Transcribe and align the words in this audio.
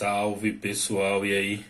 Salve 0.00 0.54
pessoal, 0.54 1.26
e 1.26 1.36
aí? 1.36 1.64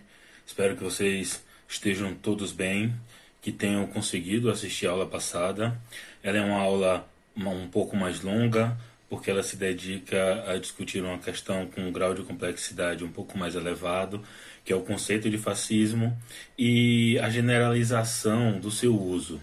Espero 0.46 0.76
que 0.76 0.84
vocês 0.84 1.44
estejam 1.68 2.14
todos 2.14 2.52
bem, 2.52 2.94
que 3.42 3.50
tenham 3.50 3.84
conseguido 3.88 4.52
assistir 4.52 4.86
a 4.86 4.92
aula 4.92 5.04
passada. 5.04 5.76
Ela 6.22 6.38
é 6.38 6.40
uma 6.40 6.60
aula 6.60 7.08
um 7.36 7.66
pouco 7.66 7.96
mais 7.96 8.20
longa, 8.20 8.78
porque 9.08 9.32
ela 9.32 9.42
se 9.42 9.56
dedica 9.56 10.44
a 10.48 10.56
discutir 10.58 11.02
uma 11.02 11.18
questão 11.18 11.66
com 11.66 11.80
um 11.80 11.90
grau 11.90 12.14
de 12.14 12.22
complexidade 12.22 13.02
um 13.02 13.10
pouco 13.10 13.36
mais 13.36 13.56
elevado, 13.56 14.22
que 14.64 14.72
é 14.72 14.76
o 14.76 14.82
conceito 14.82 15.28
de 15.28 15.36
fascismo 15.36 16.16
e 16.56 17.18
a 17.18 17.28
generalização 17.28 18.60
do 18.60 18.70
seu 18.70 18.96
uso. 18.96 19.40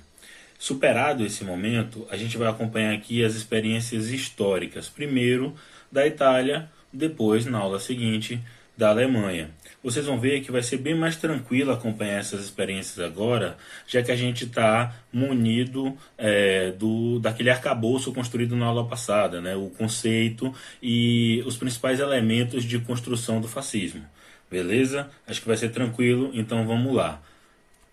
Superado 0.58 1.26
esse 1.26 1.44
momento, 1.44 2.08
a 2.10 2.16
gente 2.16 2.38
vai 2.38 2.48
acompanhar 2.48 2.94
aqui 2.94 3.22
as 3.22 3.36
experiências 3.36 4.12
históricas, 4.12 4.88
primeiro 4.88 5.54
da 5.92 6.08
Itália, 6.08 6.72
depois, 6.94 7.46
na 7.46 7.60
aula 7.60 7.82
seguinte, 7.82 8.42
da 8.78 8.90
Alemanha. 8.90 9.50
Vocês 9.84 10.06
vão 10.06 10.20
ver 10.20 10.42
que 10.42 10.52
vai 10.52 10.62
ser 10.62 10.78
bem 10.78 10.94
mais 10.94 11.16
tranquilo 11.16 11.72
acompanhar 11.72 12.20
essas 12.20 12.44
experiências 12.44 13.00
agora, 13.00 13.58
já 13.88 14.04
que 14.04 14.12
a 14.12 14.16
gente 14.16 14.46
está 14.46 14.96
munido 15.12 15.98
é, 16.18 16.72
do 16.72 17.20
daquele 17.20 17.50
arcabouço 17.50 18.14
construído 18.14 18.56
na 18.56 18.68
aula 18.68 18.86
passada, 18.86 19.42
né? 19.42 19.56
o 19.56 19.70
conceito 19.70 20.54
e 20.82 21.42
os 21.46 21.58
principais 21.58 22.00
elementos 22.00 22.64
de 22.64 22.78
construção 22.80 23.42
do 23.42 23.48
fascismo. 23.48 24.06
Beleza? 24.50 25.10
Acho 25.26 25.42
que 25.42 25.48
vai 25.48 25.58
ser 25.58 25.70
tranquilo, 25.70 26.30
então 26.34 26.66
vamos 26.68 26.94
lá. 26.96 27.22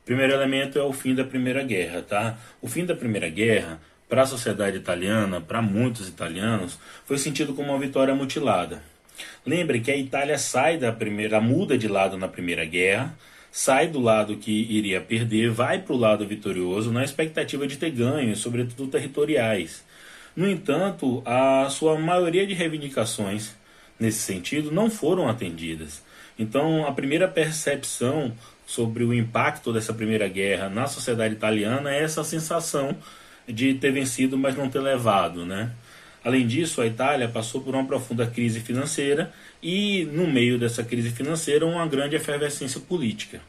Primeiro 0.05 0.35
elemento 0.35 0.79
é 0.79 0.83
o 0.83 0.93
fim 0.93 1.15
da 1.15 1.25
Primeira 1.25 1.63
Guerra, 1.63 2.03
tá? 2.03 2.39
O 2.61 2.69
fim 2.69 2.85
da 2.85 2.95
Primeira 2.95 3.29
Guerra, 3.29 3.81
para 4.09 4.23
a 4.23 4.27
sociedade 4.27 4.77
italiana, 4.77 5.41
para 5.41 5.63
muitos 5.63 6.09
italianos, 6.09 6.79
foi 7.07 7.17
sentido 7.17 7.55
como 7.55 7.71
uma 7.71 7.79
vitória 7.79 8.15
mutilada. 8.15 8.94
Lembre 9.47 9.81
que 9.81 9.91
a 9.91 9.97
Itália 9.97 10.39
sai 10.39 10.79
da 10.79 10.93
primeira, 10.93 11.41
muda 11.41 11.77
de 11.77 11.89
lado 11.89 12.17
na 12.17 12.29
Primeira 12.29 12.65
Guerra, 12.65 13.17
sai 13.51 13.89
do 13.89 14.01
lado 14.01 14.37
que 14.37 14.51
iria 14.51 15.01
perder, 15.01 15.51
vai 15.51 15.79
para 15.79 15.95
o 15.95 15.99
lado 15.99 16.27
vitorioso 16.27 16.91
na 16.91 17.05
expectativa 17.05 17.67
de 17.67 17.77
ter 17.77 17.91
ganhos, 17.91 18.41
sobretudo 18.41 18.91
territoriais. 18.91 19.85
No 20.35 20.49
entanto, 20.49 21.23
a 21.25 21.69
sua 21.71 21.99
maioria 21.99 22.47
de 22.47 22.55
reivindicações 22.55 23.55
nesse 23.99 24.19
sentido 24.19 24.73
não 24.73 24.91
foram 24.91 25.29
atendidas. 25.29 26.03
Então, 26.39 26.85
a 26.87 26.93
primeira 26.93 27.29
percepção 27.29 28.33
sobre 28.67 29.05
o 29.05 29.15
impacto 29.15 29.73
dessa 29.73 29.95
Primeira 29.95 30.27
Guerra 30.27 30.69
na 30.69 30.87
sociedade 30.87 31.35
italiana 31.35 31.95
é 31.95 32.03
essa 32.03 32.25
sensação 32.25 32.97
de 33.47 33.75
ter 33.75 33.93
vencido, 33.93 34.37
mas 34.37 34.57
não 34.57 34.69
ter 34.69 34.81
levado, 34.81 35.45
né? 35.45 35.71
Além 36.25 36.47
disso, 36.47 36.81
a 36.81 36.87
Itália 36.87 37.29
passou 37.29 37.61
por 37.61 37.75
uma 37.75 37.85
profunda 37.85 38.27
crise 38.27 38.61
financeira 38.61 39.33
e, 39.63 40.05
no 40.07 40.27
meio 40.27 40.59
dessa 40.59 40.83
crise 40.83 41.11
financeira, 41.11 41.67
uma 41.67 41.87
grande 41.87 42.17
efervescência 42.17 42.81
política. 42.81 43.41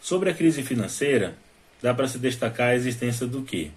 Sobre 0.00 0.30
a 0.30 0.34
crise 0.34 0.62
financeira, 0.62 1.34
dá 1.82 1.92
para 1.92 2.08
se 2.08 2.18
destacar 2.18 2.70
a 2.70 2.74
existência 2.74 3.26
do 3.26 3.42
que? 3.42 3.70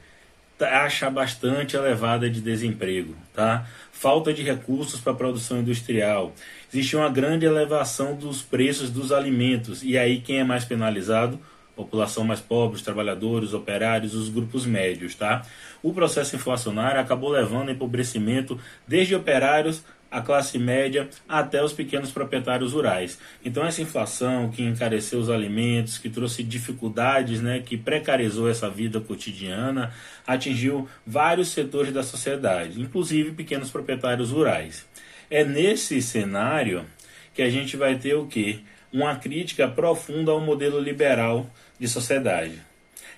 Taxa 0.58 1.10
bastante 1.10 1.76
elevada 1.76 2.30
de 2.30 2.40
desemprego, 2.40 3.16
tá? 3.34 3.68
falta 4.02 4.34
de 4.34 4.42
recursos 4.42 5.00
para 5.00 5.12
a 5.12 5.16
produção 5.16 5.60
industrial, 5.60 6.34
existe 6.74 6.96
uma 6.96 7.08
grande 7.08 7.46
elevação 7.46 8.16
dos 8.16 8.42
preços 8.42 8.90
dos 8.90 9.12
alimentos, 9.12 9.84
e 9.84 9.96
aí 9.96 10.20
quem 10.20 10.40
é 10.40 10.44
mais 10.44 10.66
penalizado? 10.66 11.40
População 11.84 12.24
mais 12.24 12.40
pobre, 12.40 12.78
os 12.78 12.82
trabalhadores, 12.82 13.54
operários, 13.54 14.14
os 14.14 14.30
grupos 14.30 14.66
médios, 14.66 15.16
tá? 15.16 15.46
O 15.82 15.94
processo 15.94 16.36
inflacionário 16.36 17.00
acabou 17.00 17.30
levando 17.30 17.70
ao 17.70 17.76
empobrecimento 17.76 18.60
desde 18.88 19.16
operários 19.16 19.84
a 20.12 20.20
classe 20.22 20.59
média 20.59 21.09
até 21.28 21.64
os 21.64 21.72
pequenos 21.72 22.12
proprietários 22.12 22.74
rurais. 22.74 23.18
Então 23.44 23.66
essa 23.66 23.82
inflação 23.82 24.50
que 24.50 24.62
encareceu 24.62 25.20
os 25.20 25.30
alimentos, 25.30 25.98
que 25.98 26.09
trouxe 26.09 26.44
dificuldades, 26.44 27.42
né, 27.42 27.62
que 27.66 27.78
precarizou 27.78 28.50
essa 28.50 28.70
vida 28.70 29.00
cotidiana, 29.00 29.94
atingiu 30.28 30.88
vários 31.08 31.48
setores 31.48 31.94
da 31.94 32.03
sociedade, 32.03 32.81
inclusive 32.81 33.31
pequenos 33.31 33.72
proprietários 33.72 34.31
rurais. 34.31 34.86
É 35.30 35.46
nesse 35.46 36.02
cenário 36.02 36.86
que 37.34 37.42
a 37.42 37.50
gente 37.50 37.78
vai 37.78 37.96
ter 37.96 38.16
o 38.16 38.28
quê? 38.28 38.59
Uma 38.92 39.16
crítica 39.16 39.69
profunda 39.69 40.34
ao 40.34 40.42
modelo 40.42 40.78
liberal 40.78 41.50
de 41.81 41.88
sociedade. 41.88 42.62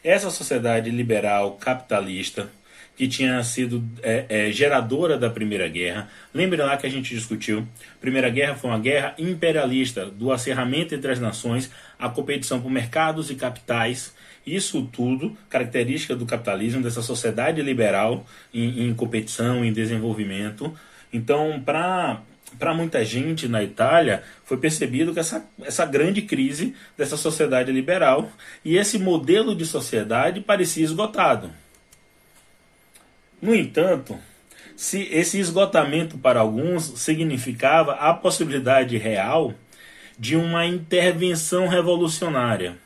Essa 0.01 0.29
sociedade 0.29 0.89
liberal 0.89 1.57
capitalista, 1.57 2.49
que 2.95 3.09
tinha 3.09 3.43
sido 3.43 3.83
é, 4.01 4.25
é, 4.29 4.51
geradora 4.51 5.17
da 5.17 5.29
Primeira 5.29 5.67
Guerra. 5.67 6.09
Lembre 6.33 6.61
lá 6.61 6.77
que 6.77 6.87
a 6.87 6.89
gente 6.89 7.13
discutiu. 7.13 7.67
Primeira 7.99 8.29
Guerra 8.29 8.55
foi 8.55 8.69
uma 8.69 8.79
guerra 8.79 9.15
imperialista, 9.17 10.05
do 10.05 10.31
acerramento 10.31 10.95
entre 10.95 11.11
as 11.11 11.19
nações, 11.19 11.69
a 11.99 12.07
competição 12.07 12.61
por 12.61 12.71
mercados 12.71 13.29
e 13.29 13.35
capitais. 13.35 14.13
Isso 14.45 14.87
tudo, 14.93 15.35
característica 15.49 16.15
do 16.15 16.25
capitalismo, 16.25 16.81
dessa 16.81 17.01
sociedade 17.01 17.61
liberal 17.61 18.25
em, 18.53 18.87
em 18.87 18.93
competição, 18.93 19.65
em 19.65 19.73
desenvolvimento. 19.73 20.73
Então, 21.11 21.61
para 21.65 22.21
para 22.57 22.73
muita 22.73 23.03
gente 23.03 23.47
na 23.47 23.63
Itália, 23.63 24.23
foi 24.45 24.57
percebido 24.57 25.13
que 25.13 25.19
essa, 25.19 25.45
essa 25.61 25.85
grande 25.85 26.21
crise 26.21 26.75
dessa 26.97 27.17
sociedade 27.17 27.71
liberal 27.71 28.31
e 28.63 28.77
esse 28.77 28.97
modelo 28.97 29.55
de 29.55 29.65
sociedade 29.65 30.41
parecia 30.41 30.83
esgotado. 30.83 31.51
No 33.41 33.53
entanto, 33.53 34.17
se 34.75 35.03
esse 35.11 35.39
esgotamento 35.39 36.17
para 36.17 36.39
alguns 36.39 36.99
significava 36.99 37.93
a 37.93 38.13
possibilidade 38.13 38.97
real 38.97 39.53
de 40.17 40.35
uma 40.35 40.65
intervenção 40.65 41.67
revolucionária, 41.67 42.77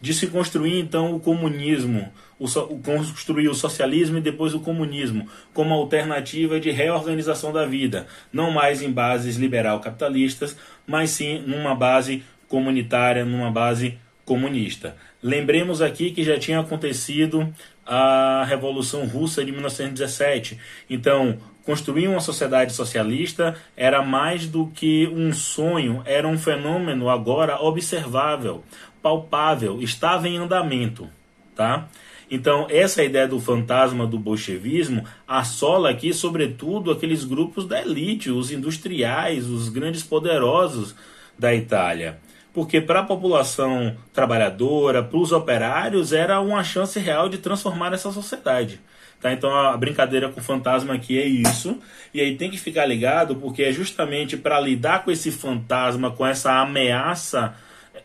de 0.00 0.14
se 0.14 0.26
construir 0.26 0.78
então 0.78 1.14
o 1.14 1.20
comunismo, 1.20 2.12
o, 2.40 2.78
construir 2.78 3.48
o 3.48 3.54
socialismo 3.54 4.18
e 4.18 4.22
depois 4.22 4.54
o 4.54 4.60
comunismo 4.60 5.28
como 5.52 5.74
alternativa 5.74 6.58
de 6.58 6.70
reorganização 6.70 7.52
da 7.52 7.66
vida, 7.66 8.06
não 8.32 8.50
mais 8.50 8.80
em 8.80 8.90
bases 8.90 9.36
liberal-capitalistas, 9.36 10.56
mas 10.86 11.10
sim 11.10 11.44
numa 11.46 11.74
base 11.74 12.24
comunitária, 12.48 13.24
numa 13.24 13.50
base 13.50 13.98
comunista. 14.24 14.96
Lembremos 15.22 15.82
aqui 15.82 16.10
que 16.10 16.24
já 16.24 16.38
tinha 16.38 16.60
acontecido 16.60 17.52
a 17.84 18.44
Revolução 18.44 19.04
Russa 19.06 19.44
de 19.44 19.52
1917. 19.52 20.58
Então, 20.88 21.38
construir 21.64 22.08
uma 22.08 22.20
sociedade 22.20 22.72
socialista 22.72 23.56
era 23.76 24.02
mais 24.02 24.46
do 24.46 24.68
que 24.68 25.08
um 25.08 25.32
sonho, 25.32 26.02
era 26.06 26.26
um 26.26 26.38
fenômeno 26.38 27.10
agora 27.10 27.60
observável, 27.60 28.64
palpável, 29.02 29.82
estava 29.82 30.28
em 30.28 30.38
andamento, 30.38 31.08
tá? 31.54 31.88
Então, 32.30 32.68
essa 32.70 33.02
ideia 33.02 33.26
do 33.26 33.40
fantasma 33.40 34.06
do 34.06 34.16
bolchevismo 34.16 35.04
assola 35.26 35.90
aqui, 35.90 36.14
sobretudo, 36.14 36.92
aqueles 36.92 37.24
grupos 37.24 37.66
da 37.66 37.80
elite, 37.82 38.30
os 38.30 38.52
industriais, 38.52 39.48
os 39.48 39.68
grandes 39.68 40.04
poderosos 40.04 40.94
da 41.36 41.52
Itália. 41.52 42.20
Porque 42.52 42.80
para 42.80 43.00
a 43.00 43.04
população 43.04 43.96
trabalhadora, 44.12 45.02
para 45.02 45.18
os 45.18 45.32
operários, 45.32 46.12
era 46.12 46.40
uma 46.40 46.62
chance 46.62 46.98
real 47.00 47.28
de 47.28 47.38
transformar 47.38 47.92
essa 47.92 48.12
sociedade. 48.12 48.80
Tá? 49.20 49.32
Então 49.32 49.54
a 49.54 49.76
brincadeira 49.76 50.28
com 50.28 50.40
o 50.40 50.42
fantasma 50.42 50.94
aqui 50.94 51.18
é 51.18 51.26
isso. 51.26 51.78
E 52.14 52.20
aí 52.20 52.36
tem 52.36 52.50
que 52.50 52.58
ficar 52.58 52.86
ligado, 52.86 53.36
porque 53.36 53.62
é 53.62 53.72
justamente 53.72 54.36
para 54.36 54.58
lidar 54.60 55.04
com 55.04 55.10
esse 55.10 55.30
fantasma, 55.30 56.10
com 56.10 56.26
essa 56.26 56.60
ameaça 56.60 57.54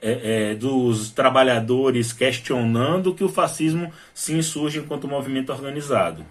é, 0.08 0.52
é, 0.52 0.56
dos 0.56 1.10
trabalhadores 1.10 2.14
questionando 2.14 3.16
que 3.16 3.24
o 3.24 3.30
fascismo 3.30 3.92
se 4.14 4.34
insurge 4.34 4.78
enquanto 4.78 5.08
movimento 5.08 5.52
organizado. 5.52 6.24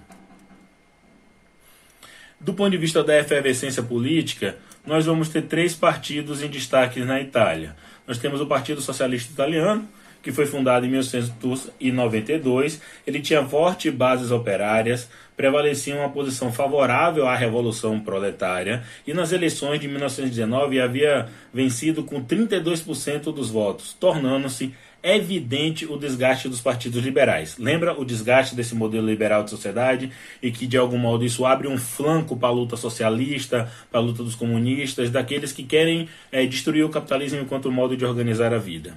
Do 2.41 2.55
ponto 2.55 2.71
de 2.71 2.77
vista 2.77 3.03
da 3.03 3.19
efervescência 3.19 3.83
política, 3.83 4.57
nós 4.87 5.07
vamos 5.07 5.29
ter 5.29 5.43
três 5.43 5.75
partidos 5.75 6.41
em 6.41 6.49
destaque 6.49 7.01
na 7.01 7.21
Itália. 7.21 7.75
Nós 8.07 8.17
temos 8.17 8.41
o 8.41 8.47
Partido 8.47 8.81
Socialista 8.81 9.33
Italiano, 9.33 9.89
que 10.25 10.33
foi 10.33 10.47
fundado 10.47 10.87
em 10.87 10.89
1992. 10.89 12.81
Ele 13.07 13.21
tinha 13.21 13.45
fortes 13.45 13.93
bases 13.93 14.31
operárias, 14.31 15.09
prevalecia 15.37 15.95
uma 15.95 16.09
posição 16.09 16.51
favorável 16.51 17.29
à 17.29 17.37
Revolução 17.37 18.01
Proletária 18.01 18.83
e 19.07 19.13
nas 19.13 19.31
eleições 19.31 19.79
de 19.79 19.87
1919 19.87 20.81
havia 20.81 21.29
vencido 21.53 22.03
com 22.03 22.25
32% 22.25 23.25
dos 23.33 23.51
votos, 23.51 23.93
tornando-se 23.93 24.73
evidente 25.03 25.85
o 25.85 25.99
desgaste 25.99 26.49
dos 26.49 26.63
partidos 26.63 27.05
liberais. 27.05 27.59
Lembra 27.59 27.93
o 27.93 28.07
desgaste 28.07 28.55
desse 28.55 28.75
modelo 28.75 29.07
liberal 29.07 29.45
de 29.45 29.51
sociedade 29.51 30.11
e 30.43 30.51
que 30.51 30.67
de 30.67 30.79
algum 30.79 30.97
modo 30.97 31.27
isso 31.27 31.45
abre 31.45 31.69
um 31.69 31.77
flanco 31.77 32.35
para 32.35 32.49
a 32.49 32.53
luta 32.53 32.75
socialista, 32.75 33.71
para 33.91 34.01
a 34.01 34.03
luta 34.03 34.23
dos 34.23 34.35
comunistas, 34.35 35.11
daqueles 35.11 35.53
que 35.53 35.63
querem 35.63 36.09
é, 36.33 36.47
destruir 36.47 36.85
o 36.85 36.89
capitalismo 36.89 37.41
enquanto 37.41 37.71
modo 37.71 37.95
de 37.95 38.07
organizar 38.07 38.55
a 38.55 38.59
vida. 38.59 38.95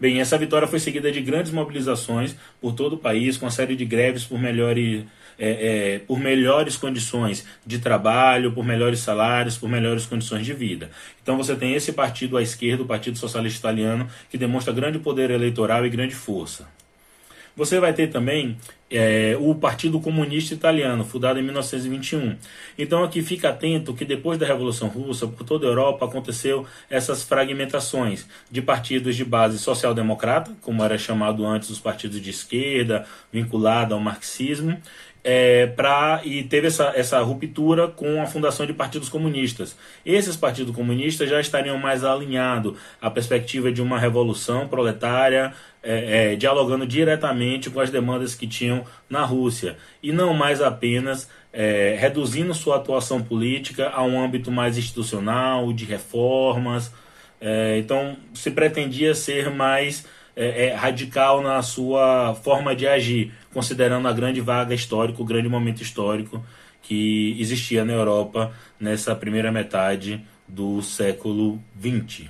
Bem, 0.00 0.20
essa 0.20 0.38
vitória 0.38 0.68
foi 0.68 0.78
seguida 0.78 1.10
de 1.10 1.20
grandes 1.20 1.50
mobilizações 1.50 2.36
por 2.60 2.72
todo 2.72 2.94
o 2.94 2.98
país, 2.98 3.36
com 3.36 3.46
uma 3.46 3.50
série 3.50 3.74
de 3.74 3.84
greves 3.84 4.24
por 4.24 4.38
melhores 4.38 5.04
é, 5.38 5.94
é, 5.94 5.98
por 6.00 6.18
melhores 6.18 6.76
condições 6.76 7.46
de 7.64 7.78
trabalho, 7.78 8.52
por 8.52 8.64
melhores 8.64 9.00
salários, 9.00 9.56
por 9.56 9.68
melhores 9.68 10.04
condições 10.04 10.44
de 10.44 10.52
vida. 10.52 10.90
Então 11.22 11.36
você 11.36 11.54
tem 11.54 11.74
esse 11.74 11.92
partido 11.92 12.36
à 12.36 12.42
esquerda, 12.42 12.82
o 12.82 12.86
Partido 12.86 13.18
Socialista 13.18 13.60
Italiano, 13.60 14.08
que 14.28 14.36
demonstra 14.36 14.72
grande 14.72 14.98
poder 14.98 15.30
eleitoral 15.30 15.86
e 15.86 15.90
grande 15.90 16.14
força. 16.14 16.66
Você 17.58 17.80
vai 17.80 17.92
ter 17.92 18.06
também 18.06 18.56
é, 18.88 19.36
o 19.40 19.52
Partido 19.52 19.98
Comunista 19.98 20.54
Italiano, 20.54 21.04
fundado 21.04 21.40
em 21.40 21.42
1921. 21.42 22.36
Então 22.78 23.02
aqui 23.02 23.20
fica 23.20 23.48
atento 23.48 23.92
que 23.92 24.04
depois 24.04 24.38
da 24.38 24.46
Revolução 24.46 24.86
Russa, 24.86 25.26
por 25.26 25.42
toda 25.44 25.66
a 25.66 25.68
Europa, 25.68 26.06
aconteceu 26.06 26.64
essas 26.88 27.24
fragmentações 27.24 28.28
de 28.48 28.62
partidos 28.62 29.16
de 29.16 29.24
base 29.24 29.58
social-democrata, 29.58 30.52
como 30.62 30.84
era 30.84 30.96
chamado 30.96 31.44
antes 31.44 31.68
os 31.68 31.80
partidos 31.80 32.20
de 32.20 32.30
esquerda, 32.30 33.04
vinculado 33.32 33.92
ao 33.92 33.98
marxismo, 33.98 34.80
é, 35.30 35.66
pra, 35.66 36.22
e 36.24 36.42
teve 36.42 36.68
essa, 36.68 36.90
essa 36.96 37.20
ruptura 37.20 37.86
com 37.86 38.22
a 38.22 38.24
fundação 38.24 38.64
de 38.64 38.72
partidos 38.72 39.10
comunistas. 39.10 39.76
Esses 40.04 40.38
partidos 40.38 40.74
comunistas 40.74 41.28
já 41.28 41.38
estariam 41.38 41.76
mais 41.76 42.02
alinhados 42.02 42.78
à 42.98 43.10
perspectiva 43.10 43.70
de 43.70 43.82
uma 43.82 43.98
revolução 43.98 44.66
proletária, 44.66 45.52
é, 45.82 46.32
é, 46.32 46.36
dialogando 46.36 46.86
diretamente 46.86 47.68
com 47.68 47.78
as 47.78 47.90
demandas 47.90 48.34
que 48.34 48.46
tinham 48.46 48.86
na 49.10 49.22
Rússia, 49.22 49.76
e 50.02 50.12
não 50.12 50.32
mais 50.32 50.62
apenas 50.62 51.28
é, 51.52 51.94
reduzindo 52.00 52.54
sua 52.54 52.76
atuação 52.76 53.22
política 53.22 53.90
a 53.90 54.02
um 54.02 54.18
âmbito 54.18 54.50
mais 54.50 54.78
institucional, 54.78 55.74
de 55.74 55.84
reformas. 55.84 56.90
É, 57.38 57.76
então, 57.76 58.16
se 58.32 58.50
pretendia 58.50 59.14
ser 59.14 59.50
mais 59.50 60.06
é, 60.34 60.68
é, 60.68 60.74
radical 60.74 61.42
na 61.42 61.60
sua 61.60 62.32
forma 62.34 62.74
de 62.74 62.86
agir, 62.86 63.34
considerando 63.52 64.08
a 64.08 64.12
grande 64.12 64.40
vaga 64.40 64.74
histórica, 64.74 65.22
o 65.22 65.24
grande 65.24 65.48
momento 65.48 65.82
histórico 65.82 66.44
que 66.82 67.36
existia 67.38 67.84
na 67.84 67.92
Europa 67.92 68.52
nessa 68.78 69.14
primeira 69.14 69.52
metade 69.52 70.24
do 70.46 70.80
século 70.80 71.60
XX. 71.80 72.28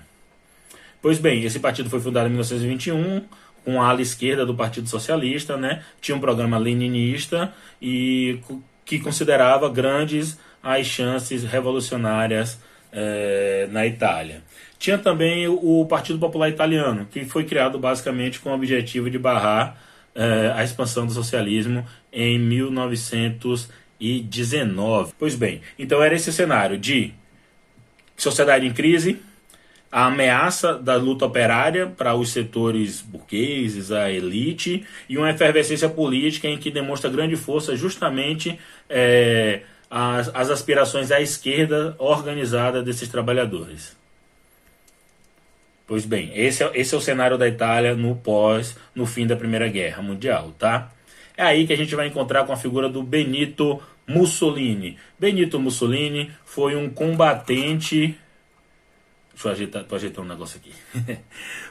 Pois 1.00 1.18
bem, 1.18 1.44
esse 1.44 1.60
partido 1.60 1.88
foi 1.88 2.00
fundado 2.00 2.26
em 2.26 2.30
1921 2.30 3.24
com 3.64 3.80
a 3.80 3.88
ala 3.88 4.02
esquerda 4.02 4.44
do 4.44 4.54
Partido 4.54 4.88
Socialista, 4.88 5.56
né? 5.56 5.82
Tinha 6.00 6.16
um 6.16 6.20
programa 6.20 6.58
leninista 6.58 7.52
e 7.80 8.40
que 8.84 8.98
considerava 8.98 9.68
grandes 9.68 10.38
as 10.62 10.86
chances 10.86 11.44
revolucionárias 11.44 12.58
é, 12.92 13.68
na 13.70 13.86
Itália. 13.86 14.42
Tinha 14.78 14.96
também 14.96 15.46
o 15.46 15.84
Partido 15.86 16.18
Popular 16.18 16.48
Italiano, 16.48 17.06
que 17.10 17.24
foi 17.24 17.44
criado 17.44 17.78
basicamente 17.78 18.40
com 18.40 18.50
o 18.50 18.54
objetivo 18.54 19.10
de 19.10 19.18
barrar 19.18 19.76
é, 20.18 20.52
a 20.54 20.62
expansão 20.64 21.06
do 21.06 21.12
socialismo 21.12 21.86
em 22.12 22.36
1919. 22.40 25.12
Pois 25.16 25.36
bem, 25.36 25.62
então 25.78 26.02
era 26.02 26.16
esse 26.16 26.32
cenário 26.32 26.76
de 26.76 27.14
sociedade 28.16 28.66
em 28.66 28.72
crise, 28.72 29.22
a 29.92 30.06
ameaça 30.06 30.74
da 30.74 30.96
luta 30.96 31.24
operária 31.24 31.86
para 31.86 32.16
os 32.16 32.30
setores 32.30 33.00
burgueses, 33.00 33.92
a 33.92 34.10
elite, 34.10 34.84
e 35.08 35.16
uma 35.16 35.30
efervescência 35.30 35.88
política 35.88 36.48
em 36.48 36.58
que 36.58 36.68
demonstra 36.70 37.08
grande 37.08 37.36
força 37.36 37.76
justamente 37.76 38.58
é, 38.90 39.60
as, 39.88 40.28
as 40.34 40.50
aspirações 40.50 41.12
à 41.12 41.20
esquerda 41.20 41.94
organizada 41.98 42.82
desses 42.82 43.08
trabalhadores. 43.08 43.96
Pois 45.88 46.04
bem, 46.04 46.30
esse 46.34 46.62
é, 46.62 46.70
esse 46.74 46.94
é 46.94 46.98
o 46.98 47.00
cenário 47.00 47.38
da 47.38 47.48
Itália 47.48 47.96
no 47.96 48.14
pós, 48.14 48.76
no 48.94 49.06
fim 49.06 49.26
da 49.26 49.34
Primeira 49.34 49.66
Guerra 49.68 50.02
Mundial, 50.02 50.52
tá? 50.58 50.92
É 51.34 51.42
aí 51.42 51.66
que 51.66 51.72
a 51.72 51.76
gente 51.76 51.94
vai 51.96 52.06
encontrar 52.06 52.44
com 52.44 52.52
a 52.52 52.56
figura 52.56 52.90
do 52.90 53.02
Benito 53.02 53.82
Mussolini. 54.06 54.98
Benito 55.18 55.58
Mussolini 55.58 56.30
foi 56.44 56.76
um 56.76 56.90
combatente 56.90 58.14
Deixa 59.32 59.48
eu 59.48 59.52
ajeitar, 59.52 59.84
tô 59.84 59.94
ajeitando 59.94 60.26
um 60.26 60.30
negócio 60.30 60.58
aqui. 60.58 60.72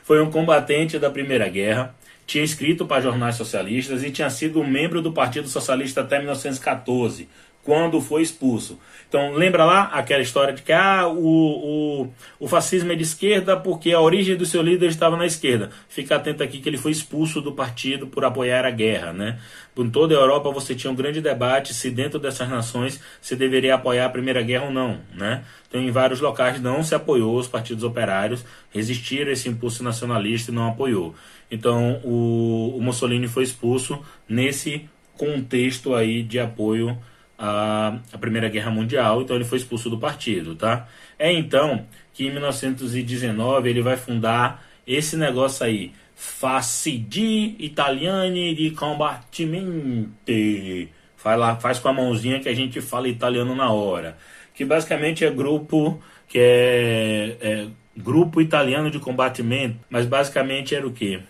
Foi 0.02 0.22
um 0.22 0.31
combatente 0.31 0.98
da 0.98 1.10
Primeira 1.10 1.50
Guerra, 1.50 1.94
tinha 2.25 2.42
escrito 2.42 2.86
para 2.86 3.02
jornais 3.02 3.36
socialistas 3.36 4.06
e 4.06 4.10
tinha 4.10 4.30
sido 4.30 4.63
membro 4.63 5.02
do 5.02 5.12
Partido 5.12 5.50
Socialista 5.50 6.00
até 6.00 6.18
1914, 6.18 7.28
quando 7.68 8.00
foi 8.00 8.22
expulso. 8.22 8.80
Então, 9.10 9.34
lembra 9.34 9.66
lá 9.66 9.84
aquela 9.92 10.22
história 10.22 10.54
de 10.54 10.62
que 10.62 10.72
ah, 10.72 11.06
o, 11.06 12.06
o, 12.06 12.14
o 12.40 12.48
fascismo 12.48 12.94
é 12.94 12.96
de 12.96 13.04
esquerda 13.04 13.58
porque 13.58 13.92
a 13.92 14.00
origem 14.00 14.38
do 14.38 14.46
seu 14.46 14.62
líder 14.62 14.88
estava 14.88 15.18
na 15.18 15.25
esquerda. 15.25 15.69
Fica 15.90 16.16
atento 16.16 16.42
aqui 16.42 16.62
que 16.62 16.69
ele 16.69 16.78
foi 16.78 16.94
expulso 16.94 17.42
do 17.42 17.52
partido 17.52 18.08
por 18.08 18.24
apoiar 18.24 18.64
a 18.64 18.72
guerra. 18.72 19.12
Né? 19.12 19.38
Em 19.78 19.90
toda 19.90 20.16
a 20.16 20.18
Europa 20.18 20.50
você 20.50 20.74
tinha 20.74 20.90
um 20.90 20.96
grande 20.96 21.19
debate 21.19 21.74
se 21.74 21.92
dentro 21.92 22.18
dessas 22.19 22.48
nações 22.48 23.02
se 23.19 23.36
deveria 23.36 23.75
apoiar 23.75 24.06
a 24.06 24.10
Primeira 24.10 24.42
Guerra 24.42 24.68
ou 24.68 24.72
não. 24.72 25.02
Né? 25.13 25.44
Então, 25.68 25.81
em 25.81 25.92
vários 25.92 26.22
locais 26.22 26.62
não 26.62 26.81
se 26.84 26.96
apoiou, 26.96 27.36
os 27.36 27.50
partidos 27.50 27.84
operários 27.84 28.46
resistiram 28.74 29.30
a 29.30 29.34
esse 29.34 29.50
impulso 29.50 29.84
nacionalista 29.84 30.52
e 30.52 30.56
não 30.56 30.70
apoiou. 30.70 31.13
Então, 31.52 32.00
o, 32.02 32.78
o 32.78 32.81
Mussolini 32.81 33.28
foi 33.28 33.44
expulso 33.44 34.02
nesse 34.28 34.90
contexto 35.18 35.94
aí 35.94 36.24
de 36.24 36.40
apoio 36.40 36.98
a, 37.38 38.00
a 38.12 38.18
Primeira 38.18 38.50
Guerra 38.50 38.72
Mundial, 38.72 39.22
então 39.22 39.36
ele 39.36 39.45
foi 39.45 39.57
expulso 39.57 39.89
do 39.89 40.00
partido, 40.00 40.56
tá? 40.56 40.88
É 41.19 41.31
então 41.31 41.86
que 42.13 42.28
em 42.28 42.31
1919 42.31 43.69
ele 43.69 43.81
vai 43.81 43.95
fundar 43.95 44.66
esse 44.86 45.16
negócio 45.18 45.66
aí, 45.66 45.92
Facidi 46.16 47.56
Italiani 47.60 48.56
di 48.56 48.72
Combattimenti. 48.72 50.89
Faz, 51.16 51.39
lá, 51.39 51.56
faz 51.57 51.80
com 51.80 51.89
a 51.89 51.94
mãozinha 51.94 52.39
que 52.39 52.50
a 52.50 52.56
gente 52.56 52.81
fala 52.81 53.07
italiano 53.07 53.54
na 53.54 53.72
hora. 53.72 54.18
Que 54.56 54.66
basicamente 54.66 55.24
é 55.24 55.30
grupo 55.30 56.01
que 56.28 56.39
é, 56.39 57.38
é 57.39 57.68
grupo 57.95 58.42
italiano 58.42 58.89
de 58.92 59.00
combatimento, 59.00 59.78
mas 59.89 60.06
basicamente 60.06 60.75
era 60.75 60.86
o 60.88 60.92
quê? 60.92 61.22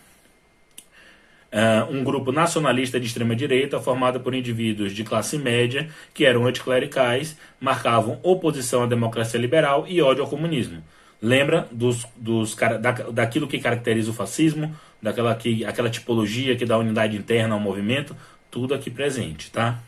Uh, 1.57 1.91
um 1.91 2.03
grupo 2.03 2.31
nacionalista 2.31 2.99
de 2.99 3.07
extrema-direita 3.07 3.79
formado 3.79 4.19
por 4.19 4.35
indivíduos 4.35 4.93
de 4.93 5.03
classe 5.03 5.39
média 5.39 5.89
que 6.13 6.23
eram 6.23 6.45
anticlericais, 6.45 7.35
marcavam 7.59 8.19
oposição 8.21 8.83
à 8.83 8.85
democracia 8.85 9.39
liberal 9.39 9.83
e 9.87 9.99
ódio 9.99 10.23
ao 10.23 10.29
comunismo. 10.29 10.83
Lembra 11.19 11.67
dos, 11.71 12.05
dos, 12.15 12.53
da, 12.53 12.91
daquilo 12.91 13.47
que 13.47 13.57
caracteriza 13.57 14.11
o 14.11 14.13
fascismo, 14.13 14.75
daquela 15.01 15.33
que, 15.33 15.65
aquela 15.65 15.89
tipologia 15.89 16.55
que 16.55 16.63
dá 16.63 16.77
unidade 16.77 17.17
interna 17.17 17.55
ao 17.55 17.59
movimento, 17.59 18.15
tudo 18.51 18.75
aqui 18.75 18.91
presente, 18.91 19.49
tá? 19.49 19.79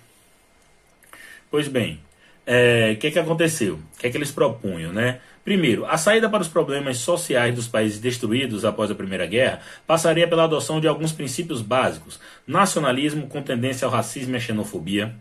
Pois 1.51 1.67
bem, 1.67 1.95
o 1.95 1.99
é, 2.47 2.95
que, 2.95 3.11
que 3.11 3.19
aconteceu? 3.19 3.75
O 3.75 3.99
que, 3.99 4.09
que 4.09 4.17
eles 4.17 4.31
propunham, 4.31 4.91
né? 4.91 5.19
Primeiro, 5.49 5.83
a 5.87 5.97
saída 5.97 6.29
para 6.29 6.43
os 6.43 6.47
problemas 6.47 6.97
sociais 6.97 7.55
dos 7.55 7.67
países 7.67 7.97
destruídos 7.99 8.63
após 8.63 8.91
a 8.91 8.93
Primeira 8.93 9.25
Guerra 9.25 9.61
passaria 9.87 10.27
pela 10.27 10.43
adoção 10.43 10.79
de 10.79 10.87
alguns 10.87 11.11
princípios 11.11 11.59
básicos: 11.59 12.19
nacionalismo 12.45 13.25
com 13.25 13.41
tendência 13.41 13.83
ao 13.83 13.91
racismo 13.91 14.35
e 14.35 14.37
à 14.37 14.39
xenofobia. 14.39 15.15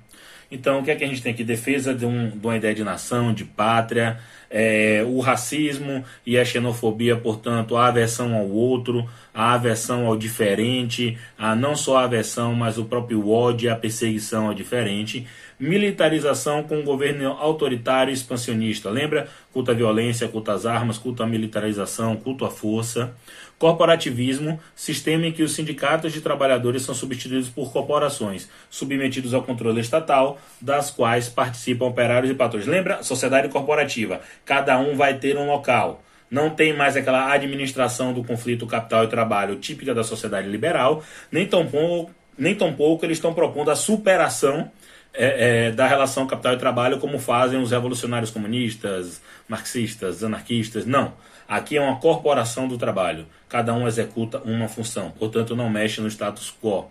Então, 0.50 0.80
o 0.80 0.84
que 0.84 0.90
é 0.90 0.96
que 0.96 1.04
a 1.04 1.06
gente 1.06 1.22
tem 1.22 1.32
aqui? 1.32 1.42
Defesa 1.42 1.94
de, 1.94 2.04
um, 2.04 2.28
de 2.28 2.46
uma 2.46 2.58
ideia 2.58 2.74
de 2.74 2.84
nação, 2.84 3.32
de 3.32 3.44
pátria, 3.44 4.18
é, 4.50 5.02
o 5.06 5.18
racismo 5.20 6.04
e 6.26 6.38
a 6.38 6.44
xenofobia, 6.44 7.16
portanto, 7.16 7.74
a 7.74 7.86
aversão 7.86 8.34
ao 8.34 8.48
outro, 8.50 9.08
a 9.32 9.54
aversão 9.54 10.06
ao 10.06 10.16
diferente, 10.16 11.16
a 11.38 11.54
não 11.56 11.74
só 11.74 11.98
a 11.98 12.04
aversão, 12.04 12.54
mas 12.54 12.76
o 12.76 12.84
próprio 12.84 13.30
ódio 13.30 13.66
e 13.66 13.70
a 13.70 13.76
perseguição 13.76 14.48
ao 14.48 14.54
diferente 14.54 15.26
militarização 15.58 16.62
com 16.62 16.78
um 16.78 16.84
governo 16.84 17.32
autoritário 17.32 18.10
e 18.10 18.14
expansionista. 18.14 18.88
Lembra? 18.90 19.28
Culto 19.52 19.70
à 19.70 19.74
violência, 19.74 20.28
culto 20.28 20.50
às 20.50 20.64
armas, 20.64 20.98
culto 20.98 21.22
à 21.22 21.26
militarização, 21.26 22.16
culto 22.16 22.44
à 22.44 22.50
força. 22.50 23.14
Corporativismo, 23.58 24.60
sistema 24.76 25.26
em 25.26 25.32
que 25.32 25.42
os 25.42 25.52
sindicatos 25.52 26.12
de 26.12 26.20
trabalhadores 26.20 26.82
são 26.82 26.94
substituídos 26.94 27.48
por 27.48 27.72
corporações, 27.72 28.48
submetidos 28.70 29.34
ao 29.34 29.42
controle 29.42 29.80
estatal, 29.80 30.38
das 30.60 30.92
quais 30.92 31.28
participam 31.28 31.86
operários 31.86 32.30
e 32.30 32.34
patrões. 32.34 32.66
Lembra? 32.66 33.02
Sociedade 33.02 33.48
corporativa. 33.48 34.20
Cada 34.44 34.78
um 34.78 34.94
vai 34.94 35.18
ter 35.18 35.36
um 35.36 35.48
local. 35.48 36.04
Não 36.30 36.50
tem 36.50 36.76
mais 36.76 36.96
aquela 36.96 37.32
administração 37.32 38.12
do 38.12 38.22
conflito 38.22 38.66
capital 38.66 39.04
e 39.04 39.08
trabalho 39.08 39.56
típica 39.56 39.94
da 39.94 40.04
sociedade 40.04 40.46
liberal, 40.48 41.02
nem 41.32 41.46
tampouco, 41.46 42.12
nem 42.36 42.54
tampouco 42.54 43.04
eles 43.04 43.16
estão 43.16 43.34
propondo 43.34 43.70
a 43.70 43.76
superação 43.76 44.70
é, 45.12 45.66
é, 45.66 45.72
da 45.72 45.86
relação 45.86 46.26
capital 46.26 46.54
e 46.54 46.58
trabalho 46.58 46.98
como 46.98 47.18
fazem 47.18 47.60
os 47.60 47.70
revolucionários 47.70 48.30
comunistas, 48.30 49.20
marxistas, 49.48 50.22
anarquistas. 50.22 50.86
Não. 50.86 51.12
Aqui 51.48 51.76
é 51.76 51.80
uma 51.80 51.96
corporação 51.96 52.68
do 52.68 52.76
trabalho. 52.76 53.26
Cada 53.48 53.72
um 53.72 53.88
executa 53.88 54.38
uma 54.38 54.68
função. 54.68 55.10
Portanto, 55.10 55.56
não 55.56 55.70
mexe 55.70 56.00
no 56.00 56.08
status 56.08 56.54
quo. 56.62 56.90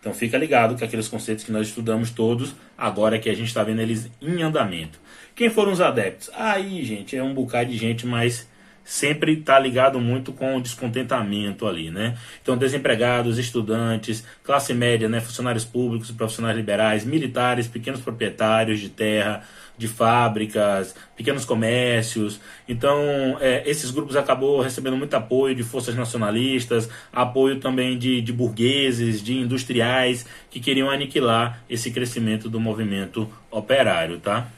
Então 0.00 0.14
fica 0.14 0.38
ligado 0.38 0.76
que 0.76 0.84
aqueles 0.84 1.08
conceitos 1.08 1.44
que 1.44 1.50
nós 1.50 1.68
estudamos 1.68 2.10
todos, 2.10 2.54
agora 2.76 3.16
é 3.16 3.18
que 3.18 3.28
a 3.28 3.34
gente 3.34 3.48
está 3.48 3.64
vendo 3.64 3.80
eles 3.80 4.08
em 4.22 4.42
andamento. 4.42 5.00
Quem 5.34 5.50
foram 5.50 5.72
os 5.72 5.80
adeptos? 5.80 6.30
Aí, 6.34 6.84
gente, 6.84 7.16
é 7.16 7.22
um 7.22 7.34
bocado 7.34 7.70
de 7.70 7.76
gente, 7.76 8.06
mas 8.06 8.48
sempre 8.88 9.34
está 9.34 9.58
ligado 9.58 10.00
muito 10.00 10.32
com 10.32 10.56
o 10.56 10.62
descontentamento 10.62 11.66
ali, 11.66 11.90
né? 11.90 12.16
Então, 12.40 12.56
desempregados, 12.56 13.36
estudantes, 13.36 14.24
classe 14.42 14.72
média, 14.72 15.10
né? 15.10 15.20
funcionários 15.20 15.62
públicos, 15.62 16.10
profissionais 16.10 16.56
liberais, 16.56 17.04
militares, 17.04 17.68
pequenos 17.68 18.00
proprietários 18.00 18.80
de 18.80 18.88
terra, 18.88 19.42
de 19.76 19.86
fábricas, 19.86 20.94
pequenos 21.14 21.44
comércios. 21.44 22.40
Então, 22.66 22.98
é, 23.42 23.62
esses 23.68 23.90
grupos 23.90 24.16
acabou 24.16 24.62
recebendo 24.62 24.96
muito 24.96 25.12
apoio 25.12 25.54
de 25.54 25.62
forças 25.62 25.94
nacionalistas, 25.94 26.88
apoio 27.12 27.60
também 27.60 27.98
de, 27.98 28.22
de 28.22 28.32
burgueses, 28.32 29.22
de 29.22 29.34
industriais 29.34 30.24
que 30.50 30.60
queriam 30.60 30.88
aniquilar 30.88 31.62
esse 31.68 31.90
crescimento 31.90 32.48
do 32.48 32.58
movimento 32.58 33.30
operário, 33.50 34.18
tá? 34.18 34.48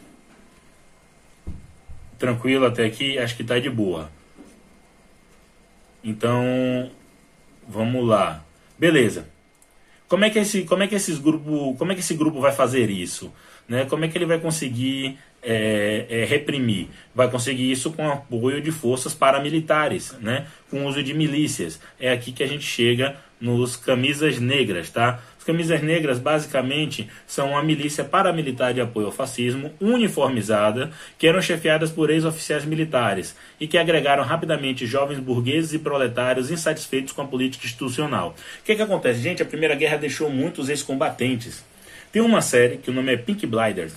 Tranquilo 2.16 2.64
até 2.66 2.84
aqui, 2.84 3.18
acho 3.18 3.36
que 3.36 3.42
tá 3.42 3.58
de 3.58 3.68
boa. 3.68 4.19
Então, 6.02 6.90
vamos 7.68 8.06
lá. 8.06 8.44
Beleza. 8.78 9.26
Como 10.08 10.24
é 10.24 10.30
que 10.30 10.38
esse, 10.40 10.64
como 10.64 10.82
é 10.82 10.88
que 10.88 10.94
esses 10.94 11.18
grupo, 11.18 11.76
como 11.78 11.92
é 11.92 11.94
que 11.94 12.00
esse 12.00 12.14
grupo 12.14 12.40
vai 12.40 12.52
fazer 12.52 12.90
isso? 12.90 13.32
Né? 13.68 13.84
Como 13.84 14.04
é 14.04 14.08
que 14.08 14.18
ele 14.18 14.26
vai 14.26 14.40
conseguir 14.40 15.18
é, 15.40 16.06
é, 16.10 16.24
reprimir? 16.24 16.88
Vai 17.14 17.30
conseguir 17.30 17.70
isso 17.70 17.92
com 17.92 18.10
apoio 18.10 18.60
de 18.60 18.72
forças 18.72 19.14
paramilitares, 19.14 20.12
né? 20.20 20.46
com 20.68 20.84
uso 20.86 21.02
de 21.02 21.14
milícias. 21.14 21.80
É 22.00 22.10
aqui 22.10 22.32
que 22.32 22.42
a 22.42 22.46
gente 22.48 22.64
chega 22.64 23.16
nos 23.40 23.76
camisas 23.76 24.40
negras, 24.40 24.90
tá? 24.90 25.22
As 25.50 25.52
camisas 25.52 25.82
negras, 25.82 26.20
basicamente, 26.20 27.08
são 27.26 27.50
uma 27.50 27.62
milícia 27.62 28.04
paramilitar 28.04 28.72
de 28.72 28.80
apoio 28.80 29.06
ao 29.06 29.12
fascismo, 29.12 29.72
uniformizada, 29.80 30.92
que 31.18 31.26
eram 31.26 31.42
chefiadas 31.42 31.90
por 31.90 32.08
ex-oficiais 32.08 32.64
militares 32.64 33.34
e 33.58 33.66
que 33.66 33.76
agregaram 33.76 34.22
rapidamente 34.22 34.86
jovens 34.86 35.18
burgueses 35.18 35.72
e 35.72 35.80
proletários 35.80 36.52
insatisfeitos 36.52 37.12
com 37.12 37.22
a 37.22 37.26
política 37.26 37.66
institucional. 37.66 38.36
O 38.60 38.64
que, 38.64 38.76
que 38.76 38.82
acontece? 38.82 39.20
Gente, 39.20 39.42
a 39.42 39.44
Primeira 39.44 39.74
Guerra 39.74 39.96
deixou 39.96 40.30
muitos 40.30 40.68
ex-combatentes. 40.68 41.64
Tem 42.12 42.22
uma 42.22 42.42
série 42.42 42.76
que 42.76 42.88
o 42.88 42.94
nome 42.94 43.12
é 43.12 43.16
Pink 43.16 43.44
Blinders, 43.44 43.92